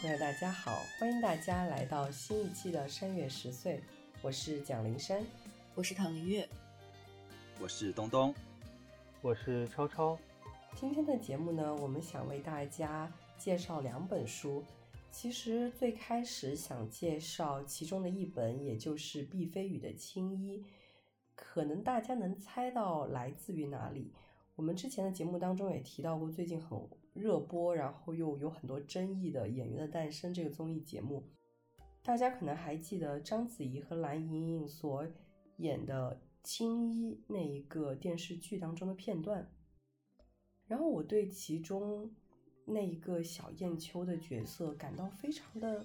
[0.00, 3.82] 朋友，大家好，欢迎大家来到新一期的山月十岁，
[4.22, 5.22] 我是蒋灵山。
[5.74, 6.48] 我是唐林月，
[7.60, 8.34] 我是东东，
[9.20, 10.18] 我是超超，
[10.74, 14.64] 今天的节目呢，我们想为大家介绍两本书。
[15.10, 20.56] 其实最开始想介绍其中的一本，也就是毕飞宇的《青衣》，
[21.34, 24.14] 可能大家能猜到来自于哪里。
[24.56, 26.78] 我们之前的节目当中也提到过，最近很
[27.12, 31.24] 热播，然后又有很多争议的《演员的诞生》这个综艺节目，
[32.02, 35.06] 大家可能还记得章子怡和蓝盈莹所
[35.56, 39.50] 演的《青衣》那一个电视剧当中的片段。
[40.66, 42.10] 然后我对其中
[42.64, 45.84] 那一个小燕秋的角色感到非常的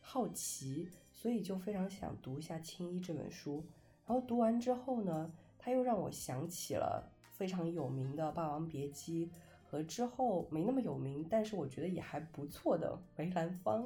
[0.00, 3.66] 好奇，所以就非常想读一下《青衣》这本书。
[4.06, 9.26] 然后读完之后呢，它又让我想起了非常有名的《霸王别姬》
[9.68, 13.84] 和之后没那么有名，但是我觉得也还不错的《梅兰芳》，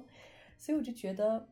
[0.59, 1.48] 所以我就觉得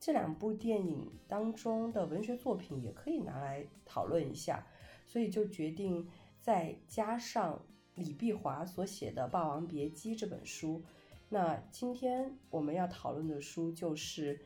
[0.00, 4.66] 这两部电影当中的文学作品也可以拿来讨论一下，
[5.06, 6.08] 所以就决定
[6.40, 10.82] 再加上李碧华所写的《霸王别姬》这本书。
[11.28, 14.38] 那今天我们要讨论的书就是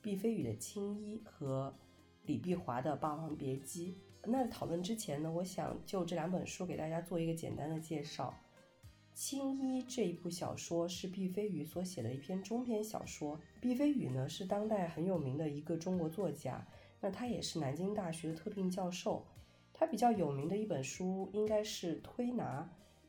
[0.00, 1.74] 毕飞宇的《青衣》和
[2.24, 3.92] 李碧华的《霸王别姬》。
[4.30, 8.32] 那讨论之前呢，我想就这两本书给大家做一个简单的介绍。
[9.14, 13.38] 《青衣》这一部小说是毕飞宇所写的一篇中篇小说。
[13.60, 16.66] 毕飞宇呢是当代很有名的一个中国作家，
[16.98, 19.26] 那他也是南京大学的特聘教授。
[19.72, 22.62] 他比较有名的一本书应该是《推拿》，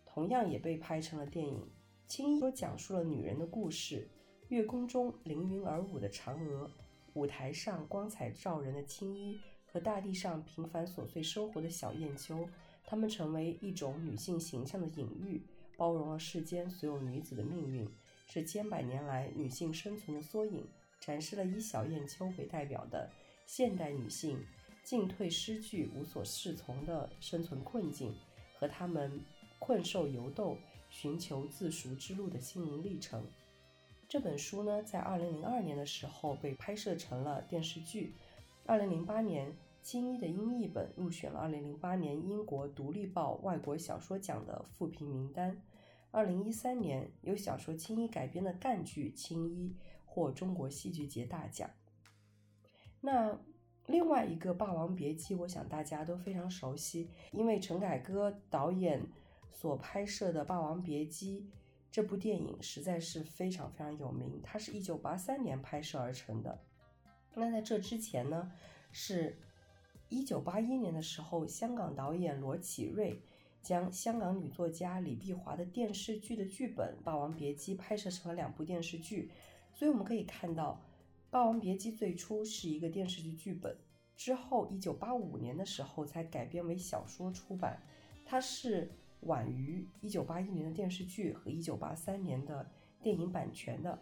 [0.05, 1.57] 同样也被拍成了电影。
[2.05, 4.07] 《青衣》说讲述了女人的故事：
[4.49, 6.69] 月宫中凌云而舞的嫦娥，
[7.13, 12.45] 舞台上光彩照人的青衣，和大地上平凡琐碎生活的小燕秋，
[12.83, 15.41] 她们成为一种女性形象的隐喻。
[15.77, 17.89] 包容了世间所有女子的命运，
[18.27, 20.67] 是千百年来女性生存的缩影，
[20.99, 23.09] 展示了以小燕秋为代表的
[23.45, 24.43] 现代女性
[24.83, 28.15] 进退失据、无所适从的生存困境，
[28.57, 29.19] 和她们
[29.59, 30.57] 困兽犹斗、
[30.89, 33.25] 寻求自赎之路的心灵历程。
[34.07, 38.13] 这本书呢，在二零零二年的时候被拍摄成了电视剧，
[38.65, 39.51] 二零零八年。
[39.83, 45.61] 《青衣》的英译本入选了2008年英国《独立报》外国小说奖的复评名单。
[46.13, 51.69] 2013年，由小说《青衣》改编的赣剧《青衣》获中国戏剧节大奖。
[53.01, 53.37] 那
[53.87, 59.05] 另外一个《霸王别姬》，我想大家都非常熟悉，因为陈凯歌导演
[59.51, 61.41] 所拍摄的《霸王别姬》
[61.91, 66.63] 这部电影实在是非常非常有名，它是一九八三年拍摄而成的。
[67.35, 68.49] 那在这之前呢，
[68.93, 69.37] 是。
[70.13, 73.19] 一九八一年的时候，香港导演罗启瑞
[73.63, 79.31] 将香港女作家李碧华的电视剧的剧本《霸王别姬》拍摄成了两部电视剧。
[79.73, 80.79] 所以我们可以看到，
[81.31, 83.75] 《霸王别姬》最初是一个电视剧剧本，
[84.15, 87.81] 之后一九八五年的时候才改编为小说出版。
[88.23, 88.91] 它是
[89.21, 92.69] 晚于一九八一年的电视剧和一九八三年的
[93.01, 93.99] 电影版权的。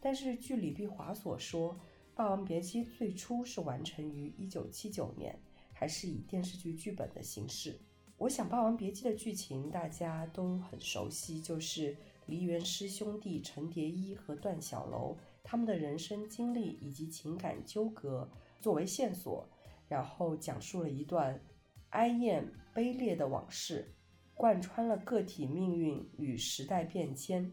[0.00, 1.74] 但是据李碧华所说，
[2.16, 5.38] 《霸王别姬》最初是完成于一九七九年。
[5.82, 7.76] 还是以电视剧剧本的形式。
[8.16, 19.44] 我想《霸王别姬》的剧情大家都很熟悉，就是梨园师兄弟程蝶衣和段小楼他们的人生经历以及情感纠葛作为线索，
[19.88, 21.44] 然后讲述了一段
[21.88, 23.92] 哀艳卑劣的往事，
[24.34, 27.52] 贯穿了个体命运与时代变迁。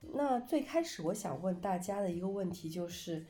[0.00, 3.26] 那最开始我想问大家的一个问题就是，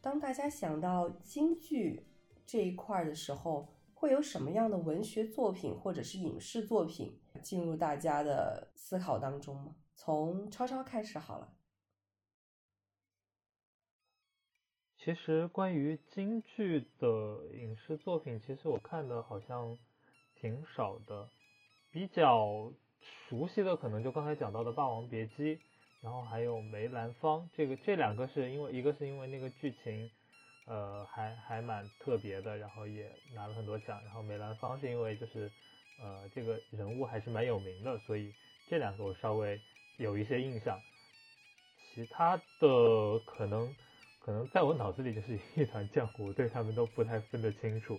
[0.00, 2.06] 当大家想到京剧
[2.46, 3.68] 这一块的时候，
[4.00, 9.76] 会有什么样的文学作品或者是影视作品进入大家的思考当中吗？
[9.94, 11.52] 从超超开始好了。
[14.96, 19.76] 其实关于京剧的影视作品，其实我看的好像
[20.34, 21.28] 挺少的，
[21.90, 22.72] 比较
[23.28, 25.56] 熟悉的可能就刚才讲到的《霸王别姬》，
[26.00, 30.10] 然后还有《梅兰芳》，这个这两个是因为一个是因为那个剧情。
[30.70, 34.00] 呃，还还蛮特别的，然后也拿了很多奖。
[34.04, 35.50] 然后梅兰芳是因为就是
[36.00, 38.32] 呃这个人物还是蛮有名的，所以
[38.68, 39.60] 这两个我稍微
[39.98, 40.80] 有一些印象。
[41.92, 43.74] 其他的可能
[44.20, 47.98] 可能在我脑子里就是一团浆糊，对他们都不太分得清楚。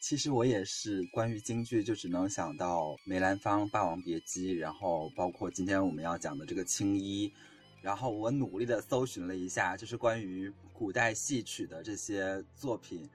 [0.00, 7.32] 其实我也是，关于京剧就只能想到梅兰芳《霸王别姬》，然后包括今天我们要讲的这个青衣。
[7.80, 13.08] 然后我努力的搜寻了一下，就是关于古代戏曲的这些作品，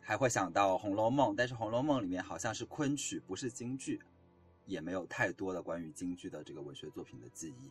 [0.00, 4.00] 还会想到《红楼梦》，但是《红楼梦》里面好像是昆曲，不是京剧，
[4.66, 7.70] 也没有太多的关于京剧的这个文学作品的记忆。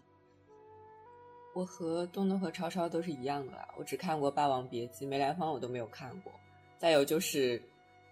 [1.53, 6.31] 我和东东和超超都是一样的，我只看过《霸王别姬》，梅兰芳我都没有看过。
[6.77, 7.61] 再有就是。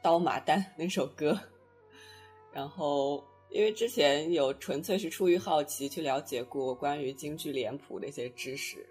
[0.04, 1.40] 刀马旦那首歌，
[2.52, 8.84] 然后因为之前有纯粹是出于好奇去了解过关于京剧脸谱的一些知识，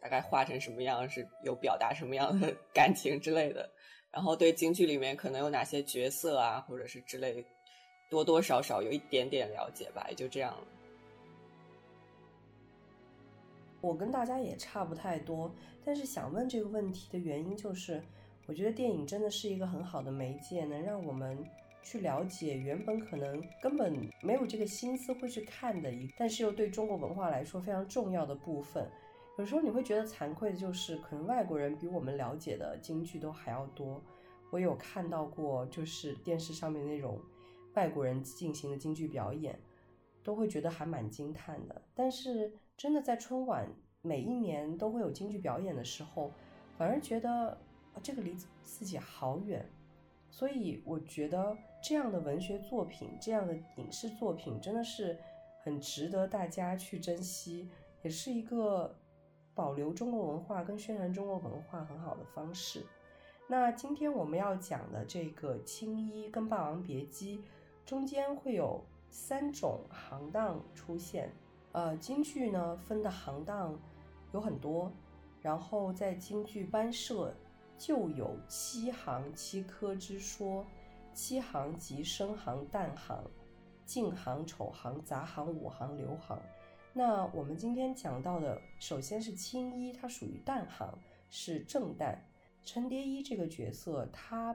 [0.00, 3.68] 大概画成什么样是有表达什么样的 感情之类的，
[4.12, 7.44] 然后对京剧里面可能有哪些角色啊，或者是之类，
[8.08, 10.66] 多多少少有一点点了解吧，也就这样了。
[13.80, 15.52] 我跟大家也差不太多，
[15.84, 18.00] 但是想问这个问题的原因就是。
[18.48, 21.36] 我觉得电影真的是一个很好的媒介，能让我们
[21.86, 28.90] 去了解原本可能根本没有这个心思会去看的一，但是又对中国文化来说非常重要的部分。
[29.38, 34.02] 有时候你会觉得惭愧的就是，可能外国人比我们了解的京剧都还要多。
[34.50, 37.20] 我有看到过，就是电视上面那种
[37.74, 39.56] 外国人进行的京剧表演，
[40.24, 41.82] 都会觉得还蛮惊叹的。
[41.94, 43.70] 但是真的在春晚
[44.02, 46.32] 每一年都会有京剧表演的时候，
[46.76, 47.56] 反而觉得。
[48.02, 49.66] 这个离自己好远，
[50.28, 51.56] 所以我觉得
[51.88, 55.16] 这样的文学作品、这样的影视作品真的是
[55.62, 57.70] 很值得大家去珍惜，
[58.02, 58.92] 也是一个
[59.54, 62.84] 保留中国文化跟宣传中国文化很好的方式。
[63.46, 67.38] 那今天我们要讲的这个《青衣》跟《霸王别姬》
[67.88, 71.30] 中间会有三种行当出现。
[71.70, 73.78] 呃，京剧呢分的行当
[74.32, 74.92] 有很多，
[75.40, 77.32] 然后在京剧班社。
[77.78, 80.64] 就有七行七科之说，
[81.16, 83.24] 七行即生行、旦行、
[83.86, 86.38] 净行、丑行、杂行、五行、流行。
[86.92, 90.96] 那我们今天讲到的，首先是青衣，它属于旦行，
[91.30, 92.14] 是正旦。
[92.62, 94.54] 陈蝶衣这个角色，他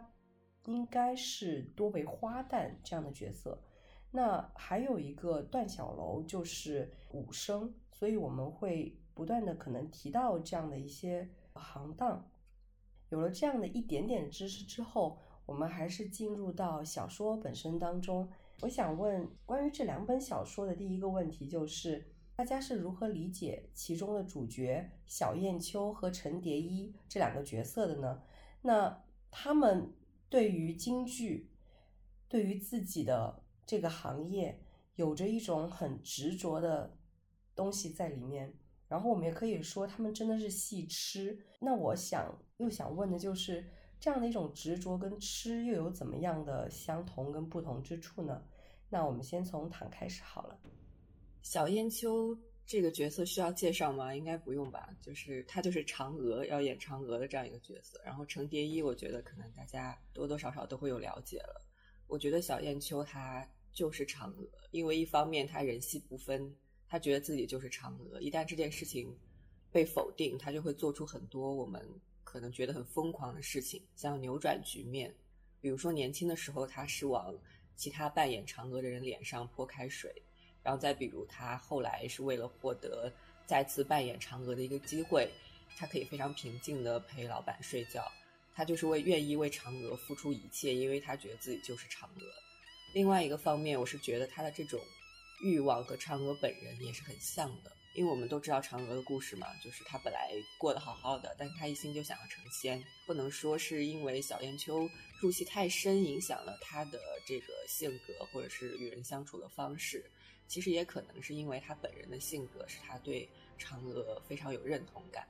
[0.66, 3.60] 应该是多为花旦这样的角色。
[4.12, 12.24] 那还有一个段小楼，就是武生，所以我们会不断的可能提到这样的一些行当。
[13.10, 15.18] 有了这样的一点点知识之后，
[15.52, 18.26] 我们还是进入到小说本身当中。
[18.62, 22.08] 我想问关于这两本小说的第一个问题，就是
[22.38, 28.24] 大家是如何理解其中的主角小燕秋和陈蝶衣这两个角色的呢？
[28.62, 29.94] 那他们
[30.30, 31.52] 对于京剧，
[32.30, 34.64] 对于自己的这个行业，
[34.96, 36.98] 有着一种很执着的
[37.54, 38.54] 东西在里面。
[38.88, 41.38] 然后我们也可以说，他们真的是戏痴。
[41.60, 43.66] 那我想又想问的就是，
[44.02, 48.44] 这样的一种执着跟痴又有怎么样的相同跟不同之处呢？
[48.90, 50.60] 那我们先从躺开始好了。
[51.44, 54.16] 小燕秋这个角色需要介绍吗？
[54.16, 54.90] 应该不用吧。
[55.02, 58.02] 就是她就是嫦娥要演嫦娥的这样一个角色。
[58.04, 61.64] 然后程蝶衣，我觉得可能大家多多少少都会有了解了。
[62.08, 66.52] 我觉得小燕秋她就是嫦娥，因为一方面她人戏不分。
[66.88, 69.16] 她觉得自己就是嫦娥，一旦这件事情
[69.72, 71.88] 被否定，她就会做出很多我们
[72.24, 75.14] 可能觉得很疯狂的事情，像扭转局面。
[75.60, 77.36] 比如说年轻的时候，他是往
[77.76, 80.10] 其他扮演嫦娥的人脸上泼开水；
[80.64, 83.12] 然后再比如他后来是为了获得
[83.46, 85.30] 再次扮演嫦娥的一个机会，
[85.78, 88.12] 他可以非常平静的陪老板睡觉，
[88.54, 92.26] 他就是为愿意为嫦娥付出一切，因为他觉得自己就是嫦娥。
[92.94, 94.80] 另外一个方面，我是觉得他的这种。
[95.44, 102.84] 欲望和嫦娥本人也是很像的，因为我们都知道嫦娥的故事嘛，就是她本来过得好好的，但是她一心就想要成仙。
[103.06, 110.04] 不能说是因为小燕秋入戏太深影响了她的这个性格或者是与人相处的方式，
[110.48, 113.30] 其实也可能是因为她本人的性格使她对
[113.60, 115.28] 嫦娥非常有认同感。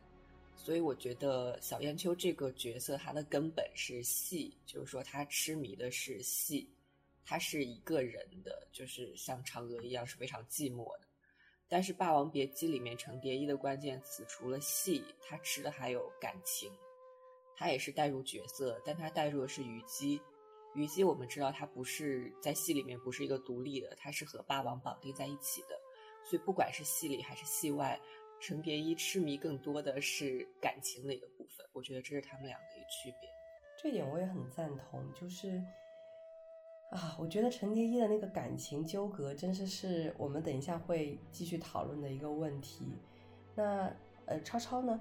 [0.56, 6.70] 所以我觉得小燕秋这个角色，她的根本是戏，就是说她痴迷的是戏。
[7.24, 11.08] 他是一个人的，就是像嫦娥一样是非常寂寞的。
[11.72, 16.70] 但是《霸王别姬》里面程蝶衣的关键词，除了戏，他吃的还有感情。
[17.56, 20.22] 他也是带入角色，但他带入的是虞姬。
[20.76, 25.80] 虞姬我们知道，他不是在戏里面不是一个独立的，他是和霸王绑定在一起的。
[26.26, 27.98] 所以不管是戏里还是戏外，
[28.42, 31.66] 程蝶衣痴迷更多的是感情的一个部分。
[31.72, 33.30] 我觉得这是他们两个一区别。
[33.82, 35.64] 这点我也很赞同，就是
[36.92, 42.86] 啊，我觉得程蝶衣的那个感情纠葛，真是是我们等一下会继续讨论的一个问题。
[43.56, 43.90] 那
[44.26, 45.00] 呃，超超呢？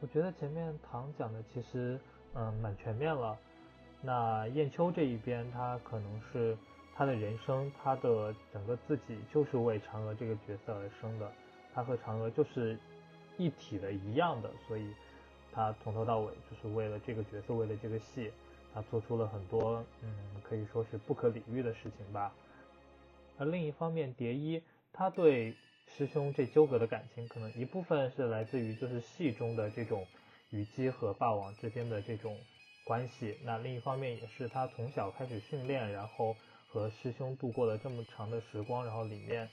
[0.00, 1.98] 我觉得前面唐讲的其实
[2.34, 3.38] 嗯蛮全面了。
[4.02, 6.54] 那燕秋这一边，他可能是
[6.94, 11.32] 他的人生，他的整个自己就是为嫦娥这个角色而生的，
[11.72, 12.78] 他和嫦娥就是
[13.38, 14.92] 一体的一样的，所以
[15.50, 18.30] 他从头到尾就是为了这个角色，为了这个戏，
[18.74, 22.32] 他做出了很多嗯可以说是不可理喻的事情吧。
[23.38, 24.62] 而另一方面，蝶衣
[24.92, 25.56] 他对
[25.96, 30.06] 师兄这纠葛的感情，可能一部分是来自于就是戏中的这种
[30.50, 32.38] 虞姬和霸王之间的这种。
[32.84, 36.36] 关系，那另一方面也是他从小开始训练，然后
[36.66, 39.48] 和师兄度过了这么长的时光，然后里面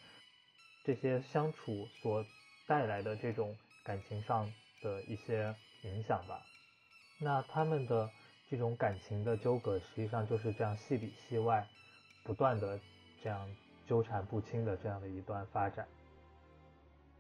[0.83, 2.25] 这些相处所
[2.65, 6.41] 带来的这种感情上的一些影响吧。
[7.19, 8.09] 那他们的
[8.49, 11.65] 这种感情的纠葛，实际上就是这样戏里戏外
[12.23, 12.79] 不断的
[13.21, 13.47] 这样
[13.85, 15.87] 纠缠不清的这样的一段发展。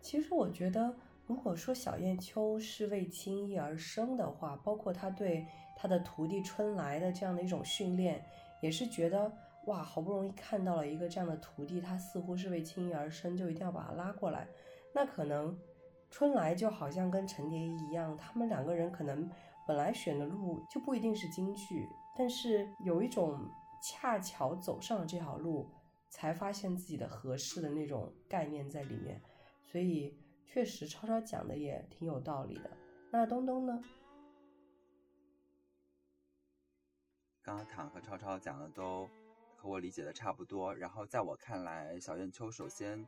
[0.01, 0.93] 其实我觉得，
[1.27, 5.45] 如果说小燕秋是为青衣而生的话，包括他对。
[5.81, 8.21] 他的徒弟春来的这样的一种训练，
[8.61, 9.31] 也是觉得
[9.67, 14.45] 哇，好不容易看到了一个这样的徒弟，他似乎是为青衣而生，就一定要把他拉过来。
[14.93, 15.57] 那可能
[16.11, 19.29] 春来就好像跟陈蝶衣一样，他们两个人可能
[19.69, 23.47] 本来选的路就不一定是京剧，但是有一种
[23.83, 25.69] 恰巧走上了这条路，
[26.09, 29.21] 才发现自己的合适的那种概念在里面。
[29.61, 32.71] 所以确实，超超讲的也挺有道理的。
[33.11, 33.79] 那东东呢？
[37.43, 39.07] 刚刚唐和超超讲的都
[39.55, 40.73] 和我理解的差不多。
[40.73, 43.07] 然后在我看来，小燕秋首先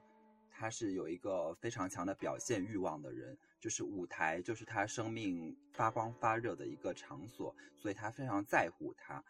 [0.51, 9.23] 他是有一个非常强的表现欲望的人，就是舞台就是他生命发光发热的一个场所，所以他非常在乎他。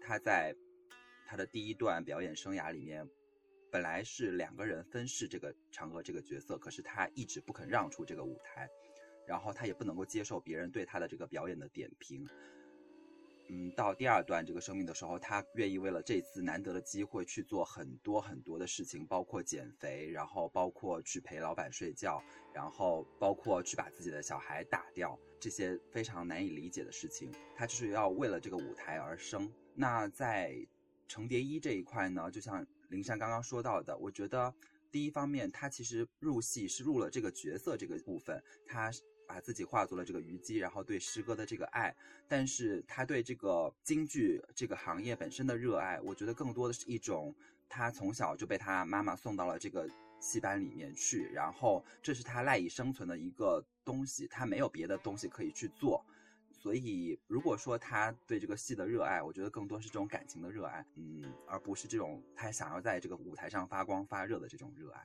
[0.00, 0.56] 他在
[1.26, 3.06] 他的第一段表演生涯里面，
[3.70, 8.66] 本来是两个人分饰这个嫦娥这个角色，可是他一直不肯让出这个舞台，
[9.26, 12.26] 然后他也不能够接受别人对他的这个表演的点评。
[13.48, 22.22] 嗯，到第二段这个生命的时候，他愿意为了这次难得的机会去做很多很多的事情，包括减肥，然后包括去陪老板睡觉，
[22.52, 29.48] 然后包括去把自己的小孩打掉，这些非常难以理解的事情，他就是要为了这个舞台而生。
[29.74, 30.56] 那在
[31.06, 34.52] 程蝶衣这一块呢，就像灵珊刚刚说到的，我觉得
[34.90, 38.90] 第一方面，他其实入戏是入了这个角色这个部分，他。
[39.26, 41.94] 把自己化作了这个虞姬，然后对诗歌的这个爱，
[42.28, 47.34] 但是他对这个京剧这个行业本身的热爱，我觉得更多的是一种
[47.68, 49.88] 他从小就被他妈妈送到了这个
[50.20, 56.04] 戏班里面去，然后这是他赖以生存的一个东西，他没有别的东西可以去做，
[56.50, 65.04] 所以如果说他对这个戏的热爱，我觉得更多是这种感情的热爱，嗯，而不是这种他想要在这个舞台上发光发热的这种热爱。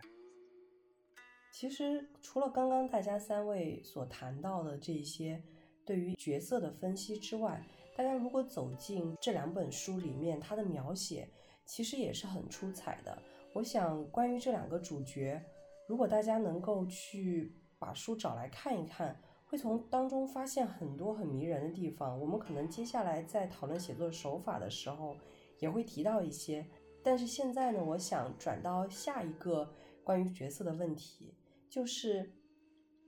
[1.51, 5.39] 其实，除了刚刚大家三位所谈到的这些
[5.86, 7.62] 对于角色的分析之外，
[7.96, 11.29] 大家如果走进这两本书里面，它的描写
[11.65, 13.22] 其实也是很出彩的。
[13.53, 15.39] 我想，关于这两个主角，
[15.88, 22.17] 如果大家能够去把书找来看一看，会从当中发现很多很迷人的地方。
[22.17, 25.17] 我们可能接下来在讨论写作手法的时候，
[25.60, 26.65] 也会提到一些。
[27.03, 29.70] 但是现在呢，我想转到下一个
[30.03, 31.36] 关于角色的问题。
[31.71, 32.33] 就是，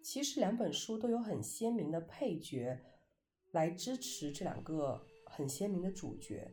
[0.02, 2.80] 其实两本书都有很鲜明的配角
[3.52, 6.50] 来支持这两个很鲜明的主角。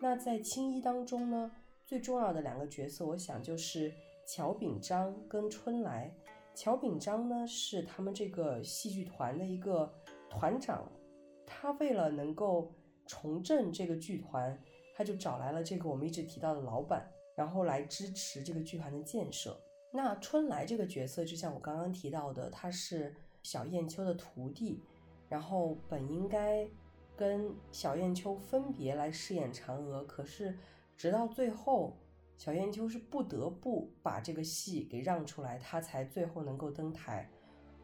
[0.00, 1.52] 那在青衣当中呢，
[1.86, 3.94] 最重要的两个角色，我想就是
[4.26, 6.12] 乔秉章跟春来。
[6.52, 9.88] 乔秉章呢是他们这个戏剧团的一个
[10.28, 10.90] 团长，
[11.46, 12.74] 他为了能够
[13.06, 14.60] 重振这个剧团，
[14.96, 19.56] 他就找来了这个我们一直提到的老板，然后来支持这个剧团的建设。
[19.94, 24.82] 那春来这个角色，就像我刚刚提到的，他是小燕秋的徒弟，
[25.28, 26.66] 然后本应该
[27.14, 30.56] 跟小燕秋分别来饰演嫦娥，可是
[30.96, 31.94] 直到最后，
[32.38, 37.28] 小燕秋是不得不把这个戏给让出来，他才最后能够登台。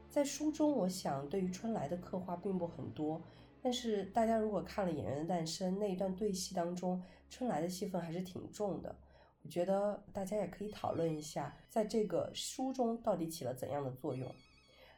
[0.08, 3.22] 在书中，我想对于春来的刻画并不很多，
[3.60, 8.96] 但是大家如果看了《演员的诞生》那一段对戏当中，春来的戏份还是挺重的。
[9.48, 14.32] 觉得大家也可以讨论一下，在这个书中到底起了怎样的作用。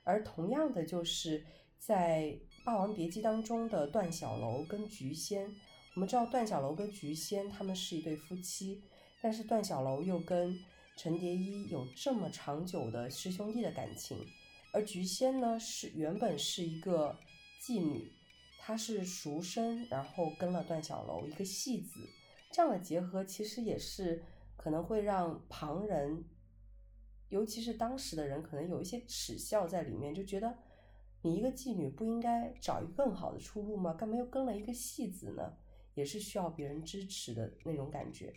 [0.05, 1.45] 而同样的，就是
[1.79, 5.49] 在《霸王别姬》当中的段小楼跟菊仙。
[5.95, 8.83] 我们知道段小楼跟菊仙他们是一对夫妻，
[9.21, 10.59] 但是段小楼又跟
[10.97, 14.19] 陈蝶衣有这么长久的师兄弟的感情，
[14.73, 17.17] 而菊仙呢是原本是一个
[17.61, 18.13] 妓女，
[18.61, 22.09] 她是赎身，然后跟了段小楼一个戏子，
[22.53, 24.23] 这样的结合其实也是
[24.61, 26.23] 可能会让旁人，
[27.31, 30.55] 尤其是当时的人，可能有一些耻笑在里面，就觉得
[31.23, 33.95] 你一个妓女不应该找一个更好的出路吗？
[33.95, 35.57] 干嘛又跟了一个戏子呢？
[35.95, 38.31] 也是需要别人支持的那种感觉。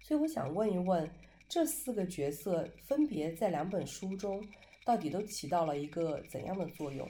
[0.00, 1.06] 所以我想问一问。
[1.50, 4.46] 这四个角色分别在两本书中，
[4.84, 7.08] 到底都起到了一个怎样的作用？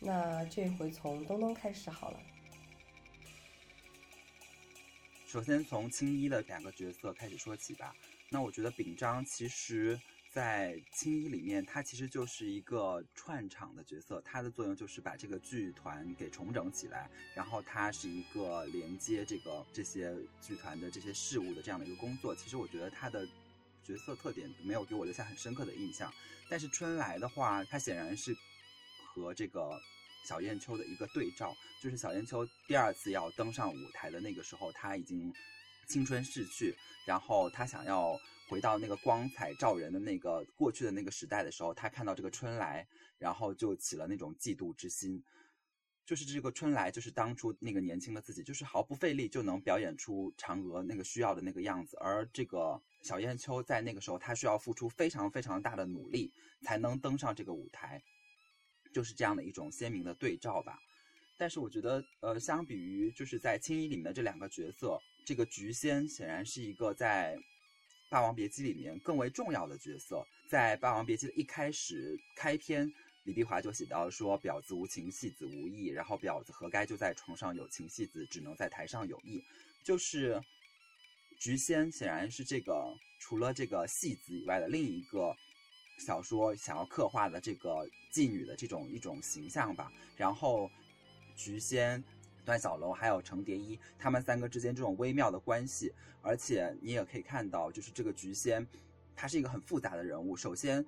[0.00, 2.20] 那这回从东东开始好了。
[5.30, 7.94] 首先从青衣的两个角色开始说起吧。
[8.30, 9.96] 那我觉得秉章其实，
[10.28, 22.34] 在青衣里面，他其实就是一个串场的角色，他的作用就是把这个剧团给重整起来，然后他是一个连接这个这些剧团的这些事务的这样的一个工作。
[22.34, 23.24] 其实我觉得他的。
[23.82, 26.12] 角色特点没有给我留下很深刻的印象，
[26.48, 28.36] 但是春来的话，它显然是
[29.06, 29.80] 和这个
[30.24, 35.32] 小燕秋的一个对照，就是小燕秋第二次要登上舞台的那个时候，他已经
[35.88, 42.86] 青春逝去，然后他想要回到那个光彩照人的那个过去的那个时代的时候，他看到这个春来，
[43.18, 45.22] 然后就起了那种嫉妒之心。
[46.06, 51.96] 就是这个春来，就是当初那个年轻的自己，就是毫不费力就能表演出嫦娥那个需要的那个样子。
[51.98, 58.02] 而这个小燕秋在那个时候，她需要付出非常非常大的努力，才能登上这个舞台，
[58.92, 60.78] 就是这样的一种鲜明的对照吧。
[61.36, 67.36] 但是我觉得，呃，相比于就是在青衣里面的这两个角色，这个菊仙显然是一个在
[68.10, 70.26] 《霸王别姬》里面更为重要的角色。
[70.48, 72.92] 在《霸王别姬》的一开始开篇。
[73.24, 75.88] 李碧华就写到说：“婊子无情，戏子无义。
[75.88, 79.44] 然后婊子何该就在床上有情，戏子只能在台上有义。
[79.84, 80.42] 就是
[81.38, 85.36] 菊仙显然是这个除了这个戏子以外的另一个
[86.00, 89.92] 小说想要刻画的这个妓女的这种一种形象吧。
[90.16, 90.70] 然后
[91.36, 92.02] 菊仙、
[92.44, 98.66] 段小楼还有程蝶衣他们三个之间这种微妙的关系，而且你也可以看到，就是这个菊仙，
[99.14, 100.36] 她是一个很复杂的人物。
[100.36, 100.84] 首先。”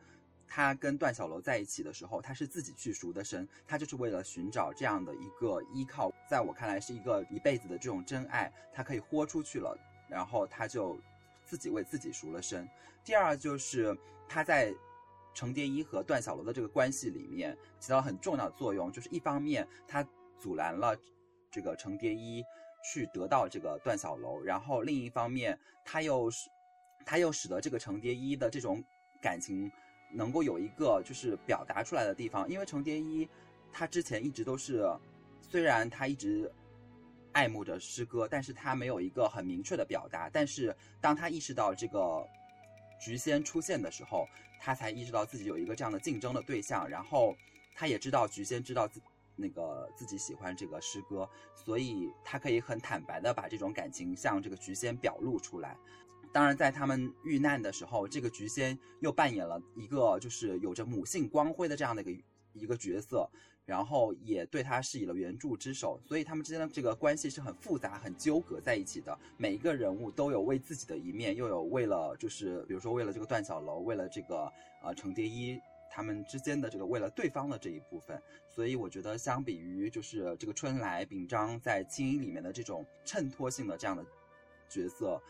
[0.54, 9.74] 他跟段小楼在一起的时候，他是自己去赎的身，他就是为了寻找这样的一个依靠，在我看来是一个一辈子的这种真爱，他可以豁出去了，
[10.10, 10.98] 然后他就
[11.46, 12.68] 自己为自己赎了身。
[13.02, 13.96] 第二就是
[14.28, 14.74] 他在
[15.34, 20.06] 程蝶衣和段小楼的这个关系里面起到很重要的作用，就是一方面他
[20.38, 20.96] 阻拦了
[21.50, 22.42] 这个程蝶衣
[22.84, 26.50] 去得到这个段小楼，然后另一方面他又是
[27.04, 28.82] 他又使得这个程蝶衣的这种
[29.20, 29.70] 感情。
[30.14, 33.26] 能够有一个就是表达出来的地方，因为程蝶衣，
[33.72, 34.86] 他之前一直都是，
[35.40, 36.52] 虽然他一直
[37.32, 40.28] 爱慕着诗歌，但是他没有一个很明确的表达。
[40.30, 42.22] 但是当他意识到这个
[43.04, 44.28] 菊仙出现的时候，
[44.60, 46.88] 他才意识到自己有一个这样的竞争的对象。
[46.88, 47.36] 然后
[47.74, 49.00] 他也知道菊仙知道自
[49.34, 55.76] 那个自己喜欢这个诗歌，所以他可以很坦白的把这种感情向这个菊仙表露出来。
[56.32, 63.28] 当然，在他们遇难的时候，这个菊仙又扮演了一个就是有着母性光辉的这样的一个一个角色，
[63.64, 69.16] 然后也对他施以了援助之手，所以他们之间的这个关系是很复杂、很纠葛在一起的。
[69.36, 78.20] 每一个人物都有为自己的一面，又有为了就是比如说为了这个段小楼，为了这个呃程蝶衣他们之间的这个为了对方的这一部分。
[78.48, 84.04] 所以我觉得，相比于就是这个春来、秉章在青衣里面的这种衬托性的这样的
[84.68, 85.20] 角色。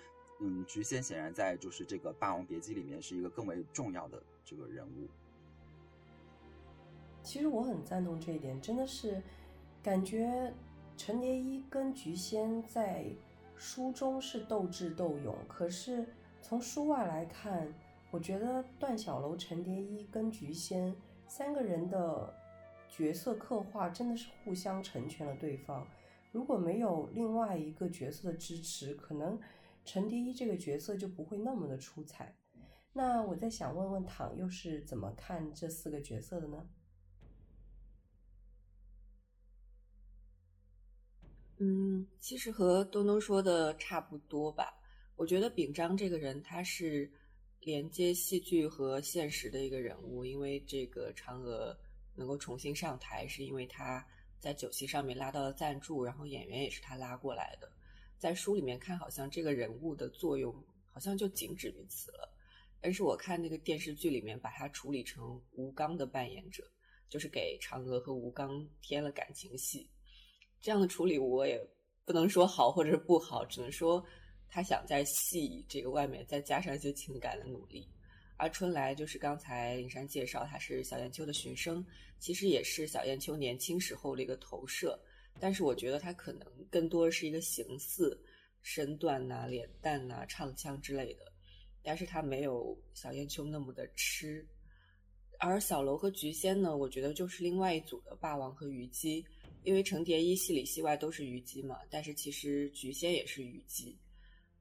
[0.40, 5.08] 嗯，菊仙显然在就是这个《霸王别姬》里面是一个更为重要的这个人物。
[7.32, 9.22] 其实我很赞同这一点，真的是
[9.82, 10.52] 感觉
[10.98, 13.06] 陈蝶衣跟菊仙在
[13.56, 16.04] 书中是斗智斗勇，可是
[16.42, 17.72] 从书外来看，
[18.10, 20.94] 我觉得段小楼、陈蝶衣跟菊仙
[21.26, 22.30] 三个人的
[22.86, 25.86] 角色刻画真的是互相成全了对方。
[26.32, 29.40] 如果没有另外一个角色的支持，可能。
[29.86, 32.36] 陈蝶衣这个角色就不会那么的出彩。
[32.92, 36.68] 那我在想问问唐又是怎么看这四个角色的呢？
[41.64, 44.74] 嗯，其实和东东说的差不多吧。
[45.14, 47.08] 我觉得秉章这个人他是
[47.60, 51.78] 连接戏剧和现实的一个人物，因为这个嫦娥
[52.16, 54.04] 能够重新上台，是因为他
[54.40, 57.70] 在酒席上面拉到了赞助，然后演员也是他拉过来的。
[58.18, 60.52] 在书里面看，好像这个人物的作用
[60.90, 62.28] 好像就仅止于此了。
[62.80, 66.68] 但是我看那个电视剧里面，把他处理成吴刚的扮演者，
[67.08, 69.88] 就是给嫦娥和吴刚添了感情戏。
[70.62, 71.60] 这样的处理我也
[72.04, 74.02] 不能说好或者是不好，只能说
[74.48, 77.86] 他想在戏这个外面再加上一些情感的努力。
[78.36, 81.84] 而春来就是刚才林珊介绍，他是小燕秋的学生，
[82.18, 84.98] 其实也是小燕秋年轻时候的一个投射。
[85.40, 88.20] 但是我觉得他可能更多是一个形似，
[88.62, 91.32] 身段呐、脸蛋呐、唱腔之类的，
[91.82, 94.46] 但是他没有小燕秋那么的痴。
[95.38, 99.24] 而小楼和菊仙呢，我觉得就是另外一组的霸王和虞姬，
[99.64, 103.96] 因为程蝶衣戏里戏外都是虞姬嘛，但是其实菊仙也是虞姬。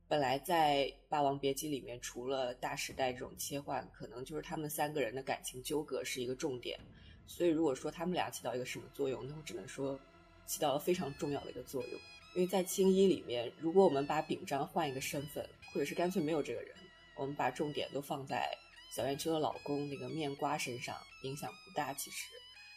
[0.07, 6.79] 本来在《霸王别姬》里面，除了大时代这种切换，可能就是他们三个人的感情纠葛是一个重点。
[7.25, 9.99] 所以如果说他们俩起到一个什么作用，那我只能说
[10.45, 11.99] 起到了非常重要的一个作用。
[12.35, 16.75] 因为在青衣里面，如果我们把秉章换一个身份，或者是干脆没有这个人，
[17.15, 18.49] 我们把重点都放在。
[18.93, 22.27] 小燕秋的老公那个面瓜身上影响不大，其实，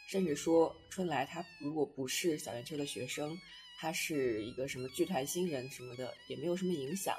[0.07, 3.37] 甚至说春来他如果不是小燕秋的学生，
[3.79, 7.17] 他是一个什么剧团新人什么的，也没有什么影响。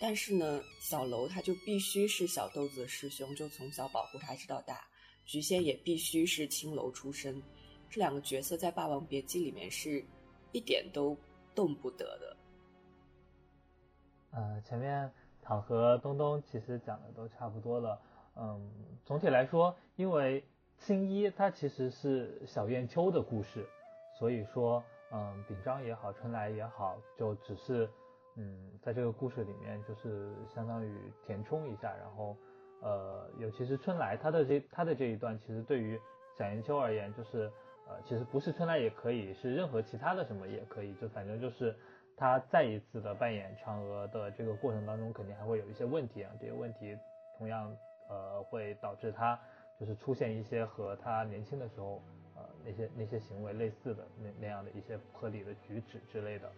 [0.00, 4.86] 但是呢，小楼他就必须是小豆子的师兄，就从小保护他直到大。
[5.24, 7.42] 菊仙也必须是青楼出身，
[7.90, 10.02] 这两个角色在《霸王别姬》里面是
[10.52, 11.16] 一点都
[11.54, 12.36] 动不得的。
[14.30, 18.00] 呃，前面躺和东东其实讲的都差不多了。
[18.36, 18.70] 嗯，
[19.04, 20.42] 总体来说，因为
[20.78, 23.66] 青衣它其实是小燕秋的故事，
[24.18, 27.88] 所以说，嗯，秉章也好，春来也好，就只是，
[28.36, 32.36] 嗯，在这个故事里面，就是相当于填充一下，然后，
[32.80, 36.00] 呃，尤其是春来他的这他的这一段，其实对于
[36.38, 37.50] 小燕秋而言，就是，
[37.88, 41.74] 呃，其实不是春来也可以，是任何其他的什么也可以，就反正就是
[42.16, 46.96] 他再一次的扮演嫦娥的这个过程当中，肯定还会有一些问题啊，这些问题
[47.36, 47.76] 同样。
[48.10, 49.38] 呃，会导致他
[49.78, 52.02] 就是出现一些和他年轻的时候，
[52.36, 56.50] 呃，那些那些行为类似的那那样的一些不合理的举止之类的。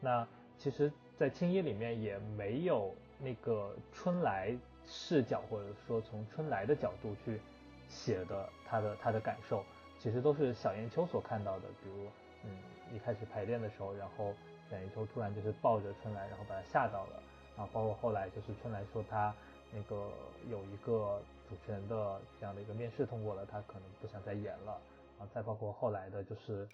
[0.00, 7.40] 那其实，在青衣里面也没有那个春来视角，或者说从春来的角度去
[7.88, 9.64] 写的他的他的感受，
[9.98, 11.68] 其实都是小燕秋所看到的。
[11.82, 12.06] 比如，
[12.44, 12.50] 嗯，
[12.94, 14.34] 一开始排练的时候，然后
[14.68, 17.22] 小燕秋突然就是抱着春来，然后把他吓到了，
[17.56, 19.32] 然后包括后来就是春来说他。
[19.70, 20.10] 那个
[20.50, 24.80] 有一个主持人的这样的一个面试通过了，他可能不想再演了
[25.18, 25.26] 啊。
[25.34, 26.68] 再包括后来的，就是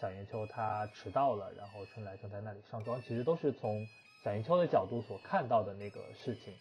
[0.00, 3.86] 小燕秋他迟到了，然后春来正在那里上妆，其实都是从
[4.22, 6.54] 小燕秋的角度所看到的那个事情，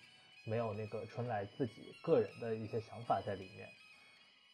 [0.46, 3.70] 没有那个春来自己个人的一些想法在里面。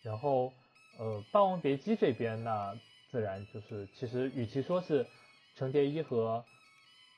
[0.04, 0.52] 然后，
[1.00, 2.80] 呃，《霸王别姬》这边呢，
[3.12, 5.08] 自然就是其实与其说是
[5.56, 6.44] 程蝶衣和。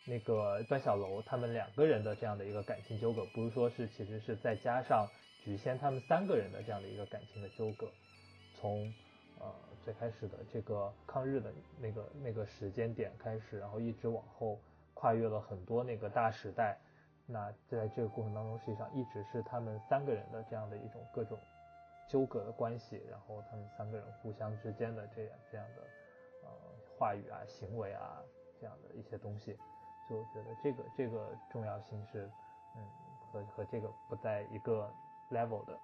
[0.09, 5.05] 那个段小楼他们两个人的这样的一个感情纠葛，不是说是其实是再加上
[5.47, 7.89] 菊仙他们三个人的这样的一个感情的纠葛，
[8.59, 8.93] 从
[9.39, 9.45] 呃
[9.85, 14.59] 最开始的这个抗日的那个那个时间点开始，然后一直往后
[14.93, 16.77] 跨越了很多那个大时代，
[17.25, 21.39] 那在这个过程当中，实际上一直是他们三个人的这样的一种各种
[22.09, 25.81] 纠葛的关系，然后他们三个人互相之间的这样这样的
[26.43, 26.49] 呃
[26.99, 28.21] 话语啊、行为啊
[28.59, 29.57] 这样的一些东西。
[30.09, 32.29] 就我觉得这个这个重要性是，
[32.75, 32.83] 嗯，
[33.31, 34.93] 和和这个不在一个
[35.31, 35.79] level 的。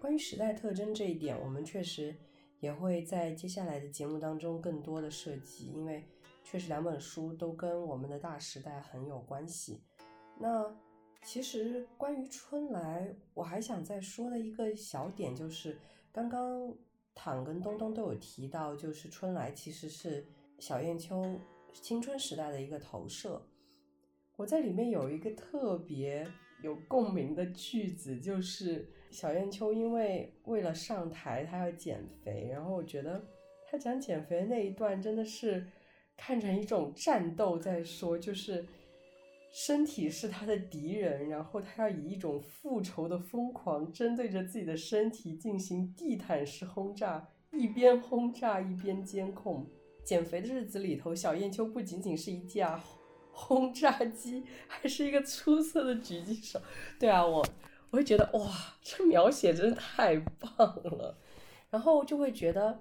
[0.00, 2.16] 关于时代特征这一点，我们确实
[2.58, 6.08] 也会在接下来的节目当中更多的涉及，因为
[6.42, 9.82] 确实两本书都跟我们的大时代很有关系。
[10.38, 10.74] 那
[11.22, 15.78] 其实关于春来，我还想再说的一个小点就是
[16.12, 16.74] 刚刚。
[17.12, 20.24] 躺跟东东都有提到，就是春来其实是
[20.58, 21.38] 小燕秋
[21.72, 23.44] 青春时代的一个投射。
[24.40, 26.26] 我在里面有一个特别
[26.62, 33.22] 有共鸣的句子，就是小燕秋因为为了上台，她要减肥，然后我觉得
[33.70, 35.66] 她讲减肥那一段真的是
[36.16, 38.66] 看成一种战斗在说，就是。
[39.52, 49.66] 身体是他的敌人，然后他要以一种复仇的疯狂，针对着自己的身体进行地毯式轰炸，一边轰炸一边监控。
[50.04, 52.80] 减肥的日子里头，小燕秋不仅仅是一架
[53.40, 56.60] 轰炸机，还是一个出色的狙击手。
[56.98, 57.44] 对啊，我
[57.90, 58.48] 我会觉得哇，
[58.82, 61.16] 这描写真的太棒了，
[61.70, 62.80] 然后就会觉得。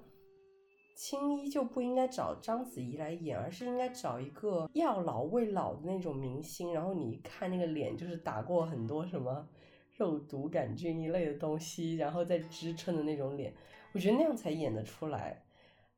[1.01, 6.73] 青衣就不应该找章子怡来演，而是应该找一个要老未老的那种明星。
[6.73, 9.47] 然后你看那个脸，就是打过很多什么
[9.95, 13.55] 肉毒杆菌一类的东西，然后再支撑的那种脸，
[13.93, 15.41] 我觉得那样才演得出来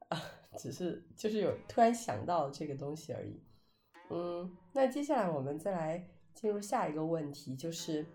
[0.10, 0.22] 啊。
[0.56, 3.42] 只是就是有突然想到这个东西而已。
[4.12, 8.06] 嗯，那接下来我们再来进入下一个问题，就是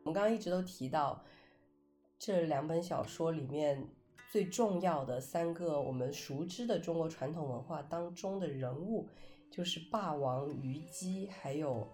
[0.00, 1.22] 我们刚刚一直都提到
[2.18, 3.88] 这两本小说里面。
[4.30, 9.06] 最重要的三个我们熟知的中国传统文化当中的人物，
[9.50, 11.86] 就是霸王、虞姬，还有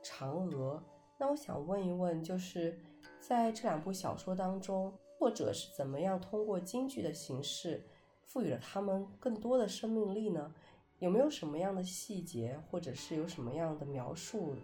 [0.00, 0.80] 嫦娥。
[1.18, 2.78] 那我想问一问，就是
[3.18, 7.84] 在这两部小说当中，作者是怎么样通过京剧的形式
[8.26, 10.54] 赋予了他们更多的生命力呢？
[11.02, 14.54] 有没有什么样的细节，或者是有什么样的描述，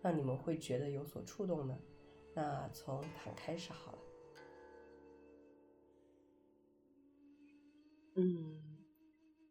[0.00, 1.78] 让你们会觉得有所触动呢？
[2.34, 3.98] 那从坦开始好了。
[8.16, 8.62] 嗯，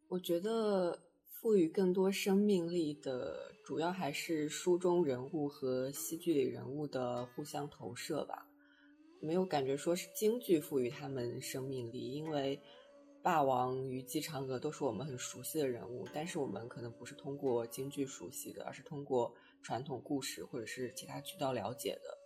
[0.08, 1.00] 我觉得。
[1.42, 8.48] 赋予更多生命力的，主要还是书中人物和戏剧里人物的互相投射吧。
[9.20, 12.62] 没有感觉说是京剧赋予他们生命力，因为
[13.24, 22.18] 霸王、虞姬、嫦娥都是我们很熟悉的人物，但是我们可能不是通过京剧熟悉的，而是通过传统故事或者是其他渠道了解的。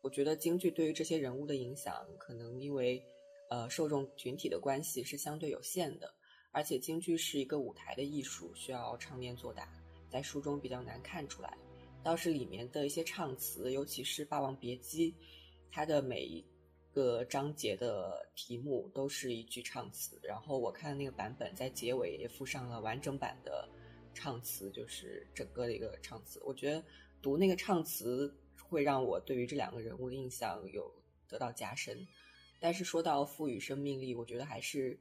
[0.00, 3.04] 我觉得京剧对于这些人物的影响，可能因为
[3.50, 6.14] 呃受众群体的关系是相对有限的。
[6.52, 9.68] 而且京剧是一个舞台的艺术，需要唱念做打，
[10.08, 11.58] 在书中比较难看出来。
[12.04, 15.10] 倒是里面的一些唱词，尤其是《霸王别姬》，
[15.72, 16.44] 它的每一
[16.94, 20.18] 个章节的题目都是一句唱词。
[20.22, 23.68] 然后我看那个版本，在结尾也附上了完整版的
[24.14, 26.40] 唱词，就是整个的一个唱词。
[26.44, 26.82] 我觉得
[27.20, 30.90] 读那个唱词会让我对于这两个人物的印象有
[31.28, 32.06] 得到加深。
[32.60, 34.98] 但是说到赋予生命力，我觉得还是。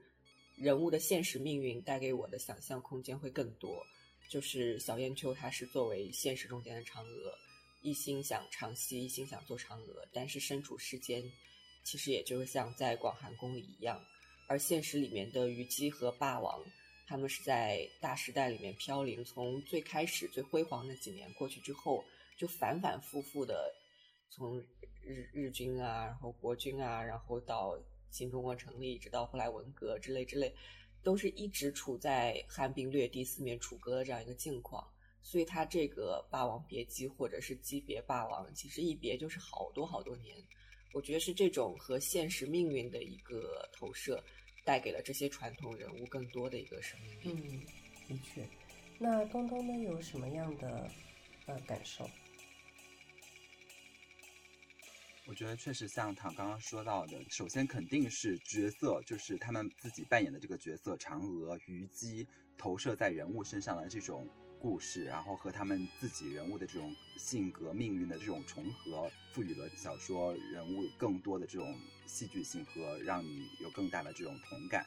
[0.56, 3.84] 人物的现实命运带给我的想象空间会更多，
[4.30, 7.34] 就是小燕秋，她是作为现实中间的嫦娥，
[7.82, 11.24] 一心想唱戏，一心想做嫦娥，但是身处世间，
[11.84, 14.02] 其实也就是像在广寒宫里一样。
[14.48, 16.64] 而现实里面的虞姬和霸王，
[17.08, 22.04] 他们是在大时代里面飘零，从最开始最辉煌的几年过去之后，
[22.38, 23.74] 就反反复复的
[24.30, 24.60] 从
[25.02, 27.78] 日日军啊，然后国军啊，然后到。
[28.14, 30.54] 新中国成立，直到后来文革之类之类，
[31.02, 34.88] 都是一直处在汉兵略地、四面楚歌的这样一个境况。
[35.24, 40.38] 所以，他这个《霸王别姬》或者是《姬别霸王》，其实一别就是好多好多年。
[40.94, 44.24] 我觉得是这种和现实命运的一个投射，
[44.64, 47.30] 带给了这些传统人物更多的一个生命力。
[47.30, 47.66] 嗯，
[48.08, 48.48] 的确。
[49.00, 50.90] 那东东呢，有什么样的
[51.48, 52.08] 呃感受？
[55.26, 62.28] 我觉得确实像唐刚刚说到的，首先肯定是角色，就是他们自己扮演的这个角色，嫦娥、虞姬
[62.58, 64.28] 投射在人物身上的这种
[64.64, 74.86] 故事，然后和他们自己人物的这种性格、命运的这种重合，赋予了小说人物更多的这种戏剧性和让你有更大的这种同感。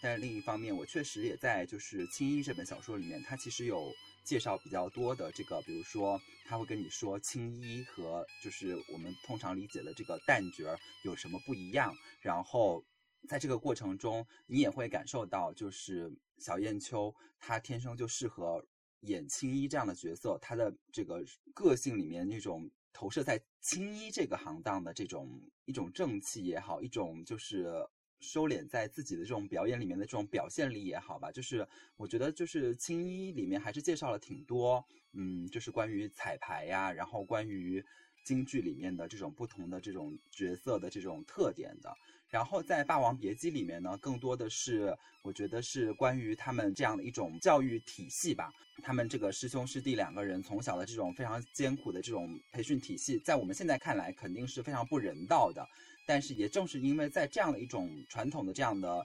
[0.00, 3.92] 但是另一方面，我确实也在就是《青衣》这本小说里面，它其实有。
[4.24, 12.84] 介绍比较多的这个，比如说他会跟你说青衣和就是我们通常理解的这个旦角有什么不一样，然后
[13.26, 18.62] 在这个过程中，你也会感受到就是小燕秋她天生就适合
[19.00, 27.86] 演青衣这样的角色，他的这个个性里面那种投射在青衣这个行当的这种一种正气也好，一种就是。
[28.20, 31.64] 收敛在自己的这种表演里面的这种表现力也好吧，就是
[31.96, 37.80] 我觉得就是青衣里面还是介绍了挺多，嗯，就是关于彩排呀，然后关于
[38.28, 41.96] 京剧里面的这种不同的这种角色的这种特点的。
[42.28, 48.52] 然后在《霸王别姬》里面呢，更多的是我觉得是关于他们这样的一种教育体系吧。
[48.82, 55.66] 他们这个师兄师弟两个人从小的这种非常艰苦的这种培训体系，在我们现在看来肯定是非常不人道的。
[56.06, 59.02] 但是也正是因为在这样的一种传统的这样的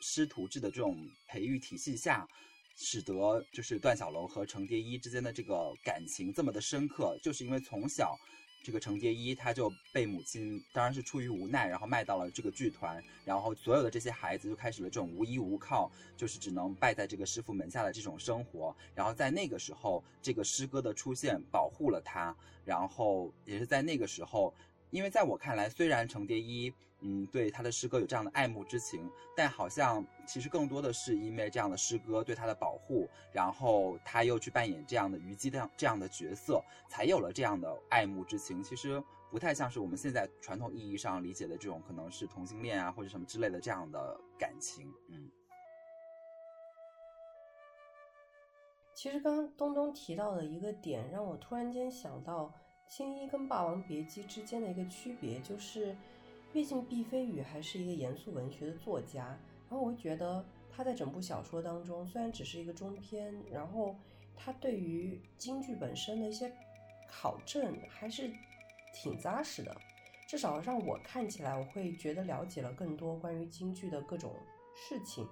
[0.00, 2.26] 师徒制的这种培育体系下，
[2.76, 3.12] 使得
[3.52, 8.16] 就是段小楼和程蝶衣之间的这个感情这么的深刻，就是因为从小
[8.62, 18.74] 这个程蝶衣他就被母亲当然是出于无奈，然后卖到了这个剧团，然后所有的这些孩子就开始了这种无依无靠，就是只能拜在这个师傅门下的这种生活。
[18.94, 24.52] 然后在那个时候，这个师哥的出现保护了他，然后也是在那个时候。
[24.90, 38.62] 因为在我看来，虽然程蝶衣，嗯，对他的诗歌有这样的爱慕之情，但好像其实更多的是因为这样的诗歌对他的保护，然后他又去扮演这样的虞姬这样这样的角色，才有了这样的爱慕之情。
[38.62, 44.92] 其实不太像是我们现在传统意义上理解的这种可能是同性恋啊或者什么之类的这样的感情。
[45.08, 45.30] 嗯，
[48.94, 52.52] 其实刚刚东东提到的一个点，让我突然间想到。
[52.92, 55.96] 青衣跟霸王别姬之间的一个区别，就是
[56.52, 59.26] 毕竟毕飞宇还是一个严肃文学的作家，
[59.68, 63.94] 然后我会觉得他在整部小说当中，虽然只是一个中篇，然后
[64.34, 66.52] 他对于京剧本身的一些
[67.08, 68.28] 考证还是
[68.92, 69.76] 挺扎实的，
[70.26, 74.34] 至少让我看起来，我会觉得了解了更多关于京剧的各种
[74.74, 75.24] 事情。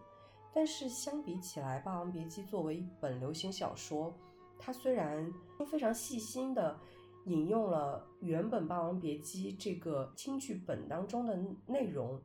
[0.55, 4.15] 但是相比起来，《霸王别姬》作为一本流行小说，
[4.57, 5.29] 它虽然
[5.69, 6.79] 非常细心的。
[7.27, 12.19] 引用了原本《霸王别姬》这个京剧本当中的内容，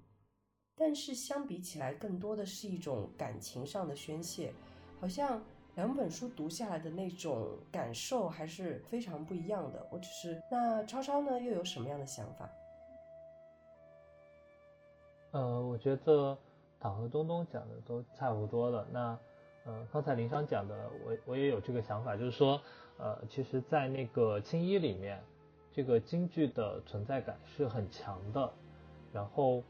[0.78, 4.54] 但是相比起来，更多的是一种感情上的宣泄，
[5.02, 5.44] 好像
[5.76, 9.86] 两本书读下来的那种感受还是非常不一样的。
[9.92, 12.50] 我只是那超超呢，又有什么样的想法？
[15.32, 16.38] 呃，我觉得
[16.80, 18.88] 党和东东讲的都差不多了。
[18.90, 19.20] 那
[19.66, 22.62] 呃，刚才林商讲的，我我也有这个想法，就是说。
[23.00, 25.20] 呃，其实，在那个青衣里面，
[25.74, 28.54] 这个京剧的存在感是很强的。
[29.12, 29.64] 然后，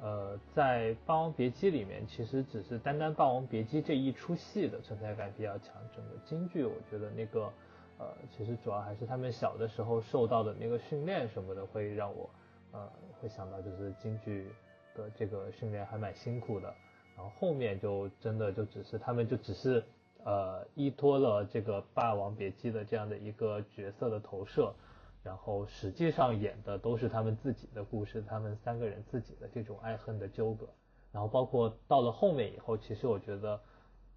[0.00, 5.74] 呃，在《霸王别姬》里面，其实只是单单《霸王别姬》这一出戏的存在感比较强。
[5.94, 7.50] 整个京剧，我觉得那个，
[7.98, 12.28] 呃，其实主要还是他们小的时候受到的那个训练什么的，会让我，
[12.72, 14.48] 呃，会想到就是京剧
[14.96, 16.74] 的这个训练还蛮辛苦的。
[17.16, 19.82] 然后后面就真的就只是他们就只是。
[20.24, 24.74] 呃，依托了这个《霸王别姬》的这样的一个角色的投射，
[25.22, 30.66] 然后实际上演的都是他们自己的故事，他们三个人自己的这种爱恨的纠葛。
[31.12, 33.60] 然后包括到了后面以后，其实我觉得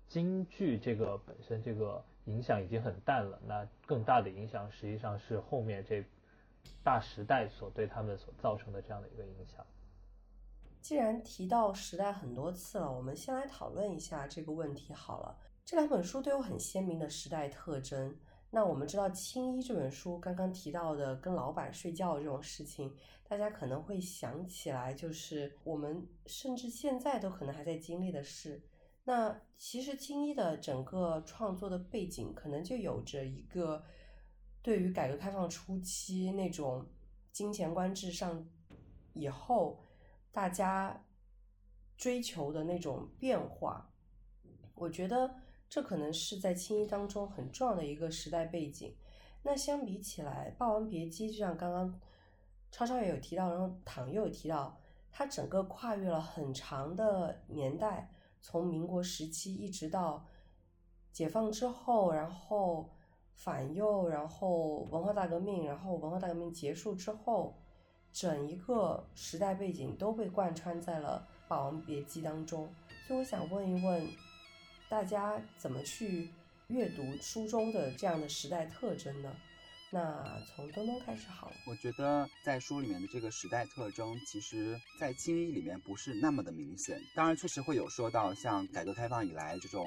[0.08, 6.04] 京剧这个本身这个影响已经很淡了，那更大的影响实际上是后面这
[6.84, 9.66] 大时代所对他们所造成的这样的一个影响。
[10.80, 15.38] 既然提到时代很多次了，我们先来讨论一下这个问题好了。
[15.68, 18.18] 这两本书都有很鲜明的时代特征。
[18.50, 22.96] 那我们知道《青衣》这本书刚刚提到的跟老板睡觉这种事情，
[23.28, 28.64] 大家可能会想起来，就是我们甚至现在都可能还在经历的事。
[29.04, 33.84] 那其实《青衣》的整个创作的背景，可能就有着一个
[34.62, 36.88] 对于改革开放初期那种
[37.34, 38.48] 金钱观至上
[39.12, 39.84] 以后，
[40.32, 41.06] 大家
[41.98, 43.94] 追求的那种变化。
[44.74, 45.36] 我觉得。
[45.70, 48.96] 这可能是在青衣当中很重要的一个时代背景。
[49.44, 52.00] 那相比起来，《霸王别姬》就像刚刚
[52.72, 54.78] 超超也有提到，然后唐又有提到，
[55.12, 58.10] 它整个跨越了很长的年代，
[58.42, 60.26] 从民国时期一直到
[61.12, 62.90] 解放之后，然后
[63.36, 67.56] 反右，然后文化大革命，然后文化大革命结束之后，
[68.12, 72.68] 整一个时代背景都被贯穿在了《霸王别姬》当中。
[73.08, 74.27] 所以我想问一问。
[74.90, 76.30] 大家怎么去
[76.68, 79.36] 阅读书中的这样的时代特征呢？
[79.90, 81.56] 那从东东开始好了。
[81.68, 87.02] 我觉得在书里面的这个时代特征，其实在青衣里面不是那么的明显。
[87.14, 89.86] 当然，确实会有说到像改革开放以来这种，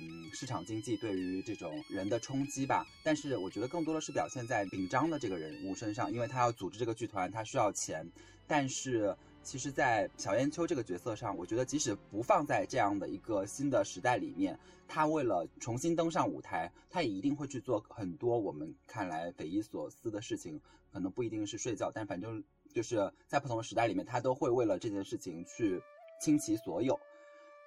[0.00, 2.86] 嗯，市场经济对于这种人的冲击吧。
[3.02, 8.06] 但是我觉得更多的是表现在秉章的这个人物身上，因为他要组织这个剧团，他需要钱。
[8.46, 9.16] 但是。
[9.44, 20.60] 其实，在小燕秋这个角色上，我觉得即使不放在这样的一个新的时代里面，他为了重新登上舞台，他也一定会去做很多我们看来匪夷所思的事情。
[20.90, 25.82] 可能不一定是睡觉，但反正就是在不同的时代里面，他都会为了这件事情去
[26.20, 26.98] 倾其所有。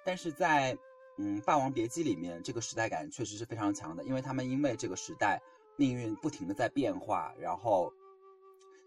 [0.04, 0.76] 但是在
[1.18, 5.40] 嗯《霸王别姬》里面，这个时代感确实是非常强的，因为他们因为这个时代
[5.76, 7.92] 命运不停的在变化，然后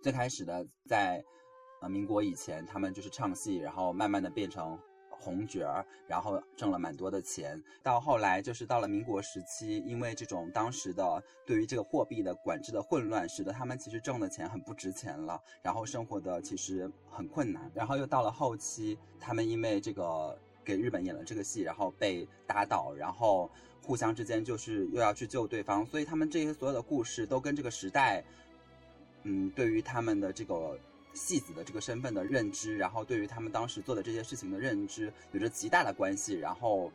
[0.01, 1.23] 最开始的在。
[1.81, 4.77] 呃，民国以前，他们就是唱戏，然后慢慢的变成
[5.09, 7.59] 红角儿，然后挣了蛮多的钱。
[7.81, 17.71] 到后来，就是到了民国时期，因为这种当时的对于这个货币的管制的混乱，使得他们其实挣的钱很不值钱了，然后生活的其实很困难。
[17.73, 23.49] 然后又到了后期，他们因为这个给日本演了这个戏，然后被打倒，然后
[23.83, 28.23] 互相之间就是又要去救对方，所以他们这些所有的故事都跟这个时代，
[29.23, 30.77] 嗯，对于他们的这个。
[31.13, 36.91] 戏子的这个身份的认知，然后对于他们当时做的这些事情的认知有着极大的关系，然后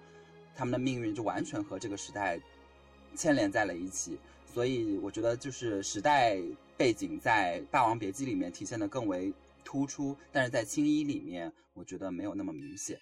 [0.54, 2.40] 他们的命运就完全和这个时代
[3.14, 4.18] 牵连在了一起。
[4.46, 6.40] 所以我觉得就是时代
[6.78, 9.30] 背景在《霸王别姬》里面体现的更为
[9.62, 12.98] 突出，但是在《青衣》里面，我觉得没有那么明显。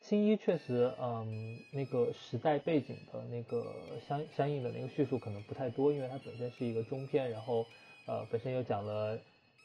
[0.00, 3.74] 青衣确实，嗯，那个时代背景的那个
[4.08, 7.66] 相相应的那个叙述可能不太多，因为它本身是一个中篇，然后。
[8.08, 9.18] 呃，本身又讲了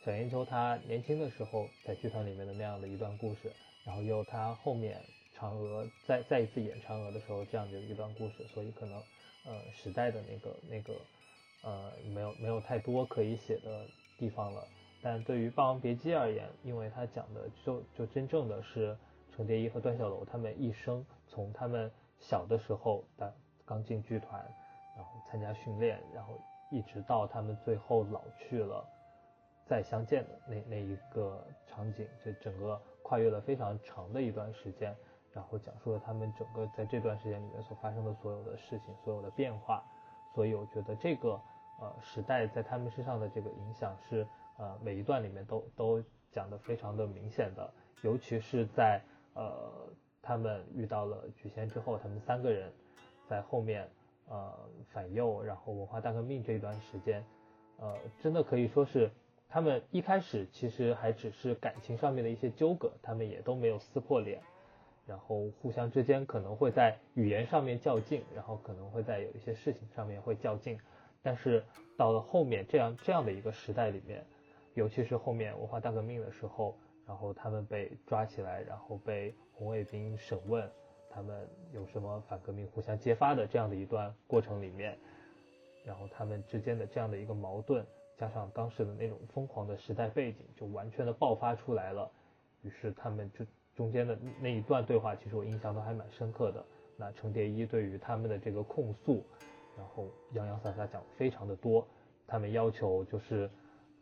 [0.03, 3.49] 小燕秋他年轻的时候在剧团里面的那样的一段故事，
[3.85, 5.01] 然后又他后面
[5.33, 9.01] 嫦娥再再一次演嫦娥的时候这样的一段故事，所以可能
[9.45, 10.93] 呃时代的那个那个
[11.63, 13.87] 呃没有没有太多可以写的
[14.19, 14.67] 地方了。
[15.01, 18.97] 但对于《霸王别姬》而言，因为它讲的就就真正的是
[19.33, 21.89] 程蝶衣和段小楼他们一生从他们
[22.19, 23.33] 小的时候的
[23.65, 24.45] 刚进剧团，
[24.97, 26.37] 然后参加训练，然后。
[26.73, 28.83] 一直到他们最后老去了，
[29.63, 34.95] 再相见的那那一个场景，这整个跨越了非常长的一段时间，
[35.31, 39.83] 然后讲述了他们整个在这段时间里面所发生的所有的事情，所有的变化。
[40.33, 41.39] 所以我觉得这个
[41.79, 47.71] 呃时代在他们身上的这个影响是呃每一段里面都都讲的非常的明显的，
[48.01, 48.99] 尤其是在
[49.35, 49.71] 呃
[50.23, 52.73] 他们遇到了菊仙之后，他们三个人
[53.29, 53.87] 在后面
[54.33, 54.51] 呃
[54.91, 57.23] 反右，然后文化大革命这一段时间，
[57.77, 59.11] 呃真的可以说是
[59.47, 64.41] 他们一开始其实还只是感情上面的一些纠葛，他们也都没有撕破脸。
[65.05, 70.79] 然后互相之间可能会在语言上面较劲，然后可能会在有一些事情上面会较劲，
[71.21, 71.61] 但是
[71.97, 74.25] 到了后面这样这样的一个时代里面，
[74.75, 76.73] 尤其是后面文化大革命的时候，
[77.05, 80.71] 然后他们被抓起来，然后被红卫兵审问，
[81.13, 84.97] 他们有什么反革命互相揭发的这样的一段过程里面，
[85.85, 87.85] 然后他们之间的这样的一个矛盾，
[88.17, 92.11] 加上当时的那种疯狂的时代背景，就完全的爆发出来了，
[92.61, 93.45] 于是他们就。
[93.75, 96.63] 中间的那一段对话，其实我印象都还蛮深刻的。
[96.95, 99.25] 那程蝶衣对于他们的这个控诉，
[99.75, 101.87] 然后洋洋洒洒讲非常的多。
[102.27, 103.49] 他们要求就是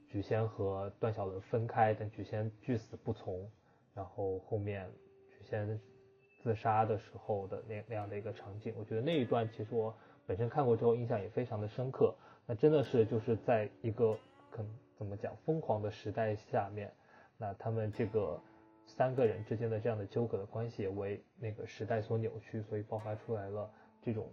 [0.10, 3.50] 菊仙和段小楼分开，但菊仙拒死不从。
[3.94, 4.92] 然后后面
[5.30, 5.80] 菊仙
[6.44, 9.94] 自杀的时候的那那样的一个场景，我觉得那一段其实我
[10.26, 12.14] 本身看过之后印象也非常的深刻。
[12.46, 14.18] 那真的是就是在一个
[14.50, 14.66] 可
[14.98, 16.92] 怎么讲疯狂的时代下面，
[17.38, 18.42] 那他们这个。
[18.88, 23.72] 三个人之间的这样的纠葛的关系也为那个时代所扭曲，所以爆发出来了
[24.02, 24.30] 这种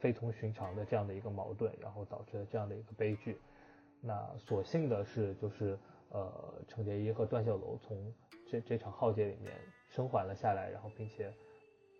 [0.00, 3.38] 非同寻常的这样的一个矛盾，然后导致了这样的一个悲剧。
[4.00, 6.32] 那所幸的是，就是呃，
[6.66, 8.12] 程蝶衣和段秀楼从
[8.50, 9.54] 这这场浩劫里面
[9.90, 11.32] 生还了下来，然后并且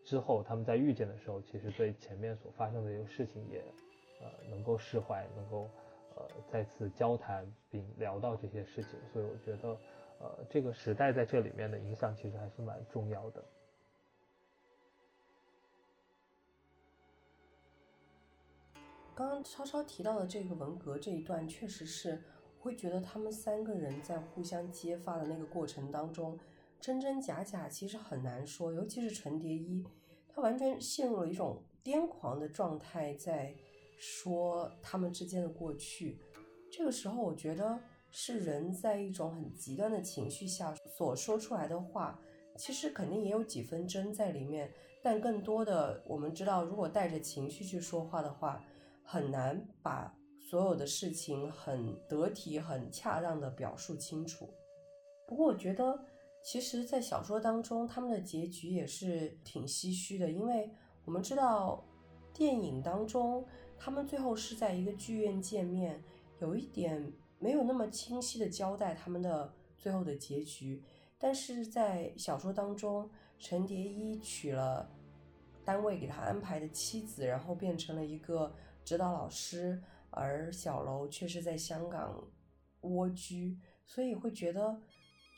[0.04, 3.64] 之后他们在遇见的时候，其实对前面所发生的一个事情也
[4.20, 5.70] 呃能够释怀，能够
[6.16, 9.76] 呃再次交谈并聊到这些事情，所以我觉得。
[10.22, 13.42] 呃，这个时代在这里面的影响其实还是蛮重要的。
[19.14, 22.22] 刚刚超超提到的这个文革这一段，确实是
[22.58, 26.38] 会觉得他们三个人在互相揭发的那个过程当中，
[26.80, 28.72] 真真假假其实很难说。
[28.72, 29.86] 尤其是陈蝶衣，
[30.28, 33.54] 他完全陷入了一种癫狂的状态，在
[33.98, 36.18] 说他们之间的过去。
[36.72, 37.78] 这个时候，我觉得。
[38.12, 42.20] 是人在一种很极端的情绪下所说出来的话，
[42.56, 44.68] 其实肯定也有几分真在里面，
[45.00, 48.64] 但更多的我们知道，如果带着情绪去说话的话，
[49.04, 54.52] 很难把所有的事情很得体、很恰当的表述清楚。
[55.28, 55.96] 不过，我觉得
[56.42, 60.70] 其实，在小说当中，他们的结局也是挺唏嘘的，因为
[61.04, 61.84] 我们知道，
[62.32, 63.46] 电影当中
[63.78, 66.02] 他们最后是在一个剧院见面，
[66.40, 67.12] 有一点。
[67.42, 70.84] 没有那么清晰的交代他们的最后的结局，
[71.18, 74.86] 但是在小说当中，陈蝶衣娶了
[75.64, 82.22] 单位给他安排的妻子，然后变成了一个指导老师，而小楼却是在香港
[82.82, 84.78] 蜗居，所以会觉得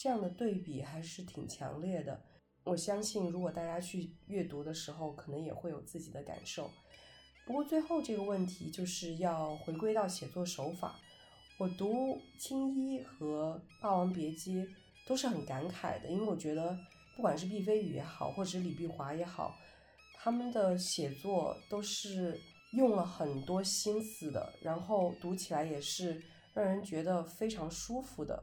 [0.03, 2.21] 这样的对比还是挺强烈的。
[2.65, 6.69] 我相信，如果大家去阅读的时候，可能也会有自己的感受。
[7.47, 10.99] 不过最后这个问题就是要回归到写作手法。
[11.57, 14.65] 我读《青衣》和《霸王别姬》
[15.07, 16.77] 都是很感慨的，因为我觉得
[17.15, 19.55] 不管是毕飞宇也好，或者是李碧华也好，
[20.17, 22.41] 他们的写作都是
[22.73, 26.21] 用了很多心思的，然后读起来也是
[26.53, 28.43] 让人觉得非常舒服的。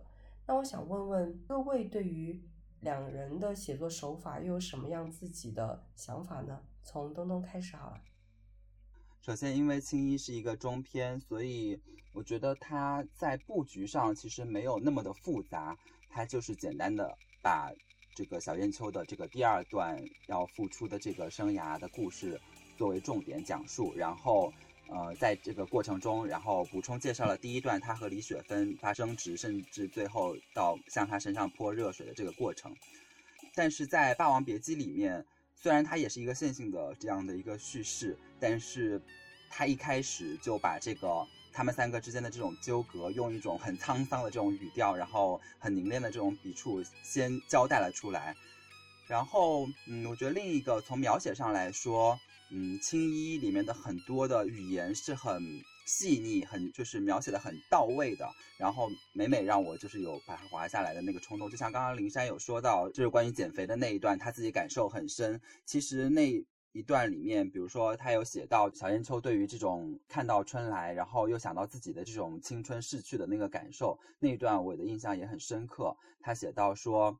[0.49, 2.41] 那我想问问各位，对于
[2.79, 6.59] 两人的写作手法又有什么样自己的想法呢？
[6.81, 8.01] 从东东开始好了。
[9.21, 11.79] 首先，因为青衣是一个中篇，所以
[12.13, 15.77] 我觉得它在布局上其实没有那么的复杂，
[16.09, 17.71] 它就是简单的把
[18.15, 22.41] 这个小燕秋的这个第二段要复出的这个生涯的故事
[22.75, 24.51] 作为重点讲述，然后
[24.89, 32.75] 呃在这个过程中，然后补充介绍了第一段他和李雪芬发生执，甚至最后到向他身上泼热水的这个过程，
[33.55, 35.25] 但是在《霸王别姬》里面。
[35.61, 39.01] 虽然它也是一个线性的这样的一个叙事，但是
[39.49, 48.33] 它一开始就把这个他们三个之间的这种纠葛，用一种很沧桑的这种语调，然后很凝练的这种笔触，先交代了出来。
[49.05, 52.17] 然后，嗯，我觉得另一个从描写上来说，
[52.51, 55.41] 嗯，青衣里面的很多的语言是很。
[55.89, 58.29] 细腻很，就是描写的很到位的，
[58.59, 61.49] 然后每每让我就是有把它滑下来的那个冲动。
[61.49, 65.41] 就像刚刚林珊有说到，就是关于减肥的那一段，他自己感受很深。
[65.65, 66.31] 其实那
[66.73, 75.97] 一段里面，比如说他有写到小燕秋对于这种看到春来，然后又想到自己的这种青春逝去的那个感受，那一段我的印象也很深刻。
[76.19, 77.19] 他写到说，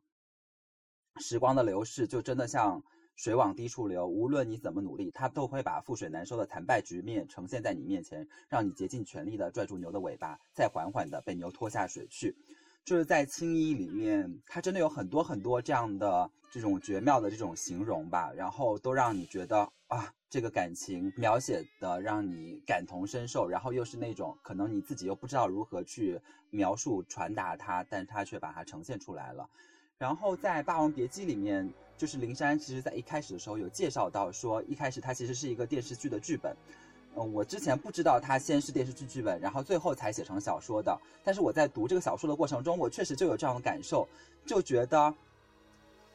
[1.20, 2.84] 时光的流逝就真的像。
[3.20, 12.34] 水往低处流，无论你怎么努力，它都会把覆水难收的惨败局面呈现在你面前，让你竭尽全力的拽住牛的尾巴，再缓缓的被牛拖下水去。
[12.86, 26.18] 就是在青衣里面，它真的有很多很多这样的这种绝妙的这种形容吧，然后都让你觉得啊，这个感情描写的让你感同身受，然后又是那种可能你自己又不知道如何去
[26.52, 29.50] 描述传达它，但它却把它呈现出来了。
[29.98, 31.70] 然后在《霸王别姬》里面，
[32.00, 36.56] 就是林珊其实在一开始的时候有介绍到说，一开始它其实是一个电视剧的剧本。
[37.16, 40.98] 嗯，我之前不知道它先是电视剧剧本，然后最后才写成小说的。
[41.26, 44.08] 但是我在读这个小说的过程中，我确实就有这样的感受，
[44.46, 45.14] 就觉得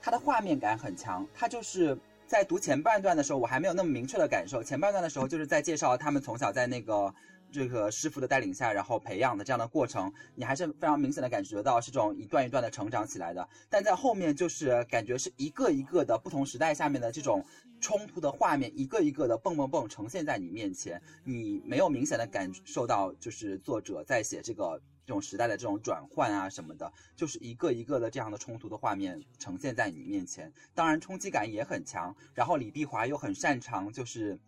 [0.01, 1.27] 它的画面感很强。
[1.35, 4.63] 它就是在读前半段的时候，我还没有那么明确的感受。
[4.63, 7.15] 前半段的时候，就是在介绍他们从小在那个
[7.55, 13.49] 这个师傅的带领下，然后培养的这样的过程，你还是非常明显的感觉到是这种一段一段的成长起来的。
[13.71, 17.45] 但在后面，就是感觉是一个一个的不同时代下面的这种。
[17.81, 30.51] 冲突的画面一个一个的蹦蹦蹦呈现在你面前，你没有明显的感受到，就是作者在写这个这种时代的这种转换啊什么的，就是一个一个的这样的冲突的画面呈现在你面前。
[30.73, 34.39] 当然冲击感也很强，然后李碧华又很擅长就是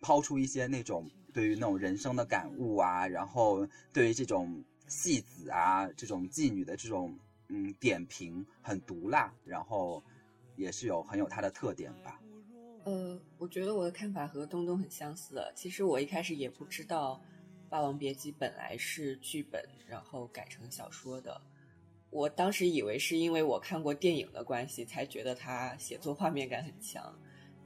[0.00, 7.16] 抛出一些那种对于那种人生的感悟啊，然后对于这种戏子啊这种妓女的这种
[7.46, 10.02] 嗯点评很毒辣，然后
[10.56, 12.20] 也是有很有它的特点吧。
[12.86, 15.40] 呃，我觉得我的看法和东东很相似。
[15.54, 17.22] 其实我一开始也不知道
[17.70, 21.40] 《霸王别姬》本来是剧本，然后改成小说的。
[22.10, 27.16] 我当时以为是因为我看过电影的关系，才觉得他写作画面感很强。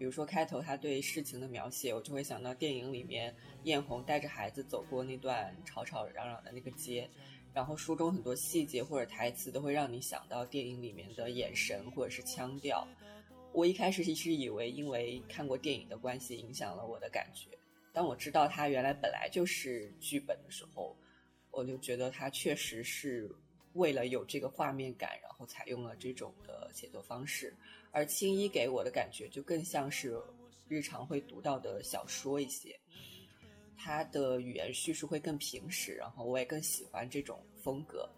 [0.03, 3.32] 比如说开头他对事情的描写，我就会想到电影里面
[3.62, 7.09] 艳红带着孩子走过那段吵吵嚷嚷的那个街，
[7.55, 12.84] 然后书中很多细节或者台词都会让你想到电影里面的眼神或者是腔调。
[13.53, 17.57] 我一开始其实以为，因为看过电影的关系，影响了我的感觉。
[17.92, 20.96] 当我知道它原来本来就是剧本的时候，
[21.53, 23.30] 我就觉得它确实是
[23.74, 27.55] 为了有这个画面感，然后采用了这种的写作方式。
[27.93, 30.20] 而青衣给我的感觉就更像是
[30.66, 32.76] 日常会读到的小说一些，
[33.78, 38.09] 它的语言叙述会更平实，然后我也更喜欢这种风格，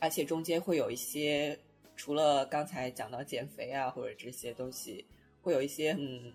[0.00, 1.56] 而且中间会有一些。
[2.00, 5.04] 除了刚才讲到减肥啊，或者这些东西，
[5.42, 6.32] 会有一些嗯，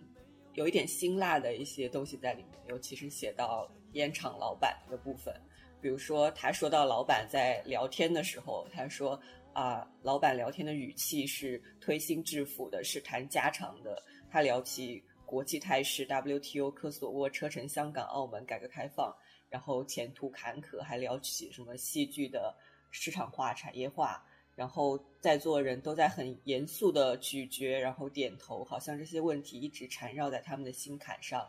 [0.56, 5.34] 有一点辛辣的一些东西在里面，尤其是写到烟厂老板的部分。
[5.82, 9.18] 比如说，他说到老板在聊天的时候，他说
[9.54, 14.04] 啊，老板聊天的语气是推心置腹的，是谈家常的。
[14.32, 19.16] 他聊起国际态势、WTO、科索沃、车臣、香港、澳门、改革开放，
[19.50, 22.56] 然后前途坎坷，还聊起什么戏剧的
[22.90, 24.26] 市场化、产业化。
[24.56, 31.48] 然后在座人都在很严肃的咀嚼，然后点头，好像这些问题一直缠绕在他们的心坎上，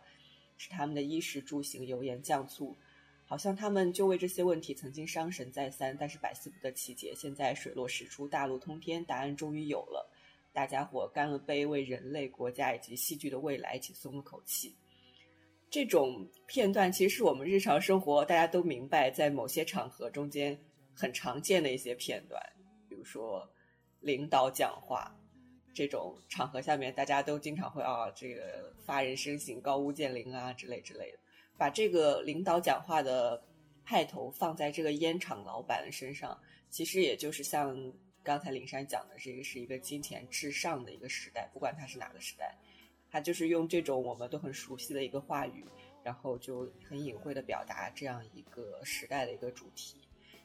[0.56, 2.74] 是他们的衣食住行、油盐酱醋，
[3.26, 7.14] 好像他们就为这些问题曾经伤神再三，但是百思不得其解。
[7.16, 10.08] 现在水落石出，大路通天，答案终于有了，
[10.52, 14.76] 大家伙干了杯，为人类、国家以及戏剧的未来一起松了口气。
[15.70, 20.56] 这种片段其实是我们日常生活大家都明白，在某些场合中间
[20.94, 22.40] 很常见的一些片段。
[22.88, 23.50] 比如说
[24.00, 25.12] 领导讲话
[25.72, 31.18] 这种场合下面，大家都经常会啊，这个发人深省、高屋建瓴啊之类之类的。
[31.56, 33.42] 把这个领导讲话的
[33.84, 36.38] 派头放在这个烟厂老板的身上，
[36.70, 37.76] 其实也就是像
[38.22, 42.54] 刚才林珊讲的，这个是一个金钱至上的一个时代，不管它是哪个时代，
[43.10, 45.64] 他就是用这种我们都很熟悉的一个话语，
[46.02, 49.96] 然后就很隐晦的表达这样一个时代的一个主题。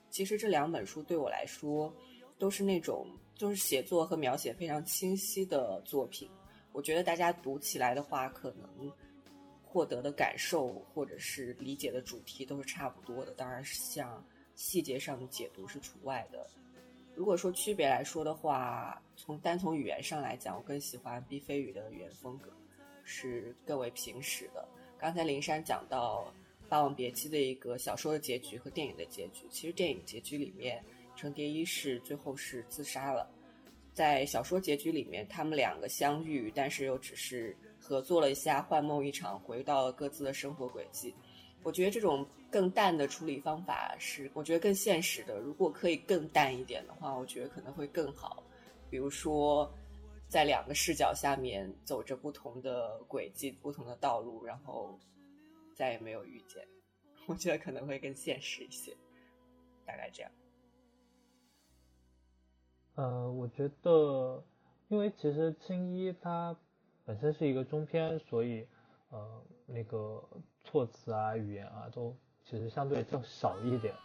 [0.10, 1.93] 其实这两本书对我来说。
[2.39, 3.05] 都是那种
[3.36, 6.30] 就是写作和描写非常清晰的作品，
[6.72, 8.89] 我觉得大家读起来的话，可能
[9.70, 13.32] 获得的感受或者是理解的主题都是差不多的。
[13.38, 16.46] 当然是像细节上的解读是除外的。
[17.16, 22.52] 如果说区别来说的话，从单从语言上来讲，我更喜欢毕飞宇的语言风格，
[23.04, 24.68] 是更为平实的。
[24.98, 26.34] 刚才林珊讲到
[26.68, 30.84] 《霸王别姬》的一个小说的结局和电影的结局，其实电影结局里面。
[31.16, 33.30] 程蝶衣是最后是自杀了，
[33.94, 37.54] 在小说结局里面，他们两个相遇，但是又只是
[37.90, 41.12] 合作了一下，幻梦一场，回到了各自的生活轨迹。
[41.64, 45.40] 我觉得这种更淡的处理方法是，我觉得更现实的。
[45.40, 48.44] 如果可以更淡一点的话，我觉得可能会更好。
[48.92, 49.68] 比如说，
[50.28, 54.96] 在两个视角下面走着不同的轨迹、不同的道路，然后
[55.74, 56.64] 再也没有遇见，
[57.26, 58.96] 我觉得可能会更现实一些。
[59.84, 60.32] 大概这样。
[62.94, 64.46] 呃，我觉得，
[64.90, 66.56] 因为其实青衣他
[67.10, 68.68] 本身是一个中篇，所以
[69.10, 70.24] 呃那个
[70.64, 73.95] 措辞啊、语言啊都其实相对较少一点。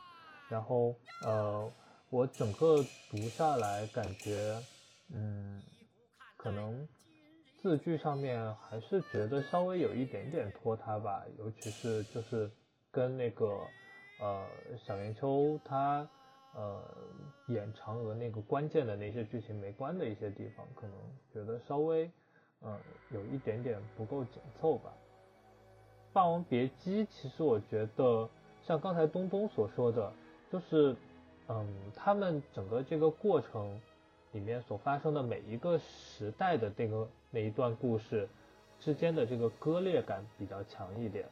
[0.49, 1.71] 然后呃
[2.09, 4.59] 我整个读下来感觉，
[5.13, 5.61] 嗯，
[6.39, 6.89] 可能
[7.61, 12.51] 字句上面还是觉得稍微有一点点拖沓吧，尤其是就是
[12.91, 13.61] 跟那个
[14.19, 14.47] 呃
[14.79, 16.09] 小圆秋他。
[16.57, 16.81] 呃，
[17.49, 20.97] 演嫦娥那个关键的那些剧情没关的一些地方，可能
[21.33, 22.09] 觉得稍微，
[22.65, 22.79] 嗯，
[23.11, 24.93] 有一点点不够紧凑吧。
[26.13, 28.29] 《霸王别姬》其实我觉得，
[28.63, 30.13] 像刚才东东所说的，
[30.51, 30.97] 就是，
[31.49, 33.81] 嗯，他们整个这个过程
[34.33, 38.29] 里面所发生的每一个时代的这个那一段故事
[38.81, 41.29] 之间的这个割裂感比较强一点。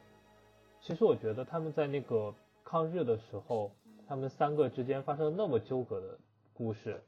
[0.81, 3.71] 其实我觉得他们在那个抗日的时候。
[4.05, 6.19] 他们三个之间发生那么纠葛的
[6.53, 7.01] 故事，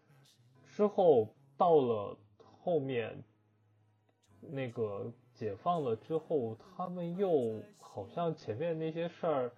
[0.66, 2.18] 之后到了
[2.64, 3.22] 后面，
[4.42, 9.52] 那个解放了之后，他们又好像前面那些事儿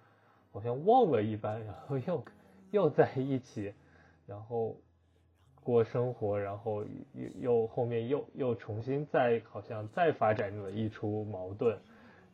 [0.52, 2.24] 好像忘了一般，然后又
[2.70, 3.74] 又在一起，
[4.26, 4.76] 然后
[5.62, 11.78] 过生活，然后又又后面又又重新再好像再发展了一出矛盾，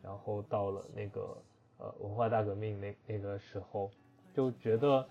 [0.03, 1.37] 然后到了那个
[1.79, 3.91] 呃文化大革命那那个时候。
[4.35, 5.09] 就觉得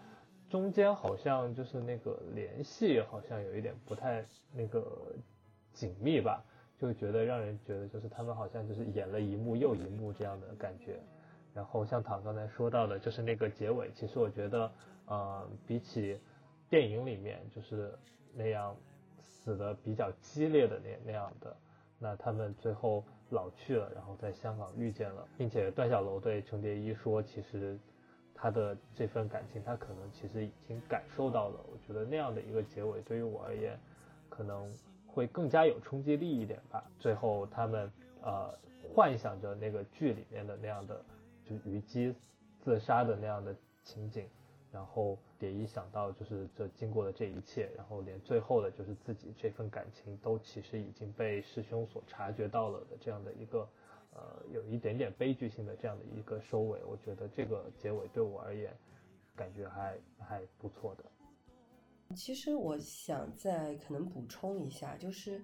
[0.50, 5.16] 中间好像就是那个联系好像有一点不太那个
[5.72, 6.44] 紧密吧，
[6.84, 11.00] 就觉得让人觉得就是他们好像就是演了一幕又一幕这样的感觉。
[11.54, 14.70] 然后像唐刚才说到的，就是那个结尾，其实我觉得，
[15.06, 16.20] 呃，比起
[16.70, 17.98] 电影里面就是
[18.34, 18.76] 那样
[19.18, 21.56] 死的比较激烈的那那样的，
[22.00, 27.80] 那他们最后老去了，然后在香港遇见了，并且段小楼对程蝶衣说，其实。
[28.36, 31.64] 他的这份感情，他可能其实已经感受到了。
[31.72, 33.80] 我觉得那样的一个结尾，对于我而言，
[34.28, 34.70] 可能
[35.14, 36.84] 会更加有冲击力一点吧。
[37.00, 37.92] 最后他们
[38.22, 38.54] 呃
[38.94, 41.00] 幻想着那个剧里面的那样的，
[41.46, 42.14] 就虞姬
[42.60, 44.28] 自杀的那样的情景，
[44.72, 53.68] 然后蝶衣想到就是这经过了这一切，然后连最后的就是自己这份感情都其实已经被师兄所察觉到了的这样的一个。
[54.16, 58.72] 呃，有一点点悲剧性的这样的一个收尾，我觉得这个结尾对我而言，
[59.36, 61.04] 感觉还还不错的。
[62.14, 65.44] 其实我想再可能补充一下，就是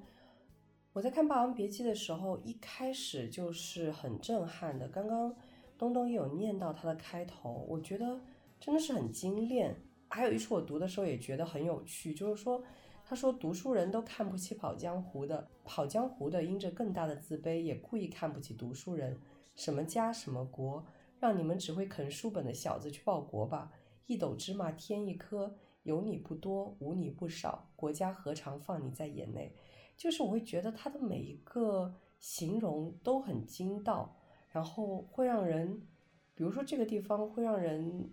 [0.93, 4.87] 我在看《霸王别姬》的时候，一开始就是很震撼的。
[4.87, 5.35] 刚刚
[5.77, 8.19] 东东也有念到它的开头，我觉得
[8.59, 9.75] 真的是很精炼。
[10.09, 12.63] 还有一处我读的时候也觉得很有趣，就是说。
[13.05, 19.19] 他说：“读书人都看不起跑江湖的，跑江湖的因着更大的自卑，也故意看不起读书人。
[19.55, 20.85] 什么家什么国，
[21.19, 23.71] 让你们只会啃书本的小子去报国吧！
[24.05, 29.55] 一斗芝麻添一颗，有你不多，无你不少，国家何尝放你在眼内？
[29.97, 34.17] 就是我会觉得他的每一个形容都很精到，
[34.51, 35.87] 然后会让人，
[36.35, 38.09] 比如说这个地方会让人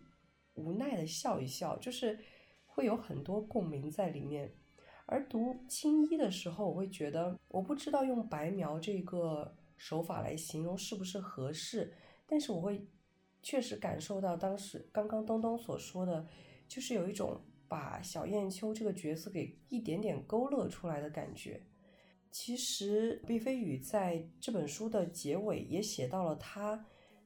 [0.55, 2.19] 无奈的笑一笑，就是
[2.67, 4.53] 会有很多共鸣在里面。”
[5.09, 11.93] 而读青衣的时候，我会觉得，我不知道用白描这个手法来形容是不是合适，
[12.27, 12.85] 但是我会
[13.41, 16.27] 确实感受到当时刚刚东东所说的，
[16.67, 21.61] 就是有一种把小燕秋这个角色给一点点勾勒出来的感觉。
[22.31, 26.85] 其实毕飞宇在这本书的结尾也写到了他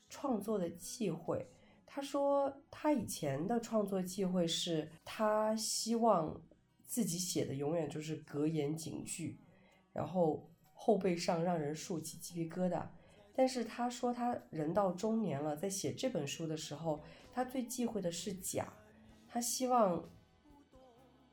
[0.09, 1.47] 创作的忌讳，
[1.87, 6.41] 他说他以前的创作忌讳是他希望。
[6.91, 9.39] 自己写的永远就是格言警句，
[9.93, 12.85] 然后后背上让人竖起鸡皮疙瘩。
[13.33, 17.01] 但是他说他人到中年了，在写这本书的时候，
[17.33, 18.73] 他最忌讳的是假。
[19.29, 20.05] 他希望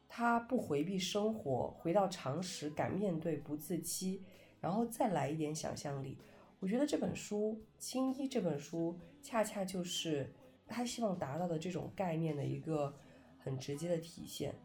[0.07, 4.23] 他不回避生活，回到常识，敢面对，不自欺，
[4.59, 6.17] 然后再来一点想象力。
[6.59, 10.33] 我觉得这本书《青衣》这本书恰恰就是
[10.65, 12.93] 他希望达到的这种概念的一个
[13.37, 14.55] 很直接的体现。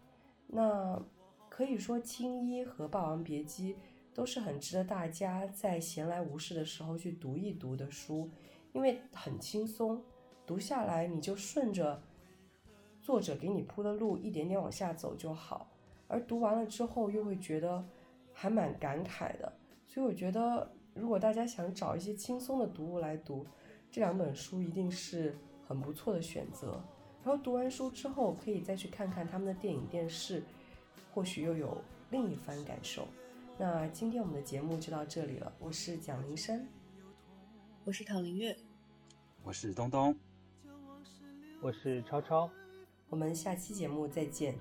[0.47, 0.99] 那
[1.49, 3.75] 可以说，《青衣》和《霸王别姬》
[4.15, 8.31] 都是很值得大家在闲来无事的时候去读一读的书，
[8.73, 10.03] 因为很轻松，
[10.47, 12.03] 读下来你就顺着
[13.03, 15.69] 作者给你铺的路一点点往下走就好。
[16.09, 17.85] 而读完了之后，又会觉得
[18.33, 19.53] 还蛮感慨的。
[19.87, 23.45] 所以我觉得，如果大家想找一些轻松的读物来读，
[23.91, 25.37] 这两本书一定是
[25.67, 26.83] 很不错的选择。
[27.25, 30.43] 然后读完书之后，可以再去看看他们的电影、电视，
[31.13, 31.77] 或许又有
[32.11, 33.07] 另一番感受。
[33.59, 35.53] 那今天我们的节目就到这里了。
[35.59, 36.67] 我是蒋林山，
[37.85, 38.57] 我是唐林月，
[39.43, 40.15] 我是东东，
[41.61, 42.51] 我是超超。
[43.13, 44.59] 我们下期节目再见。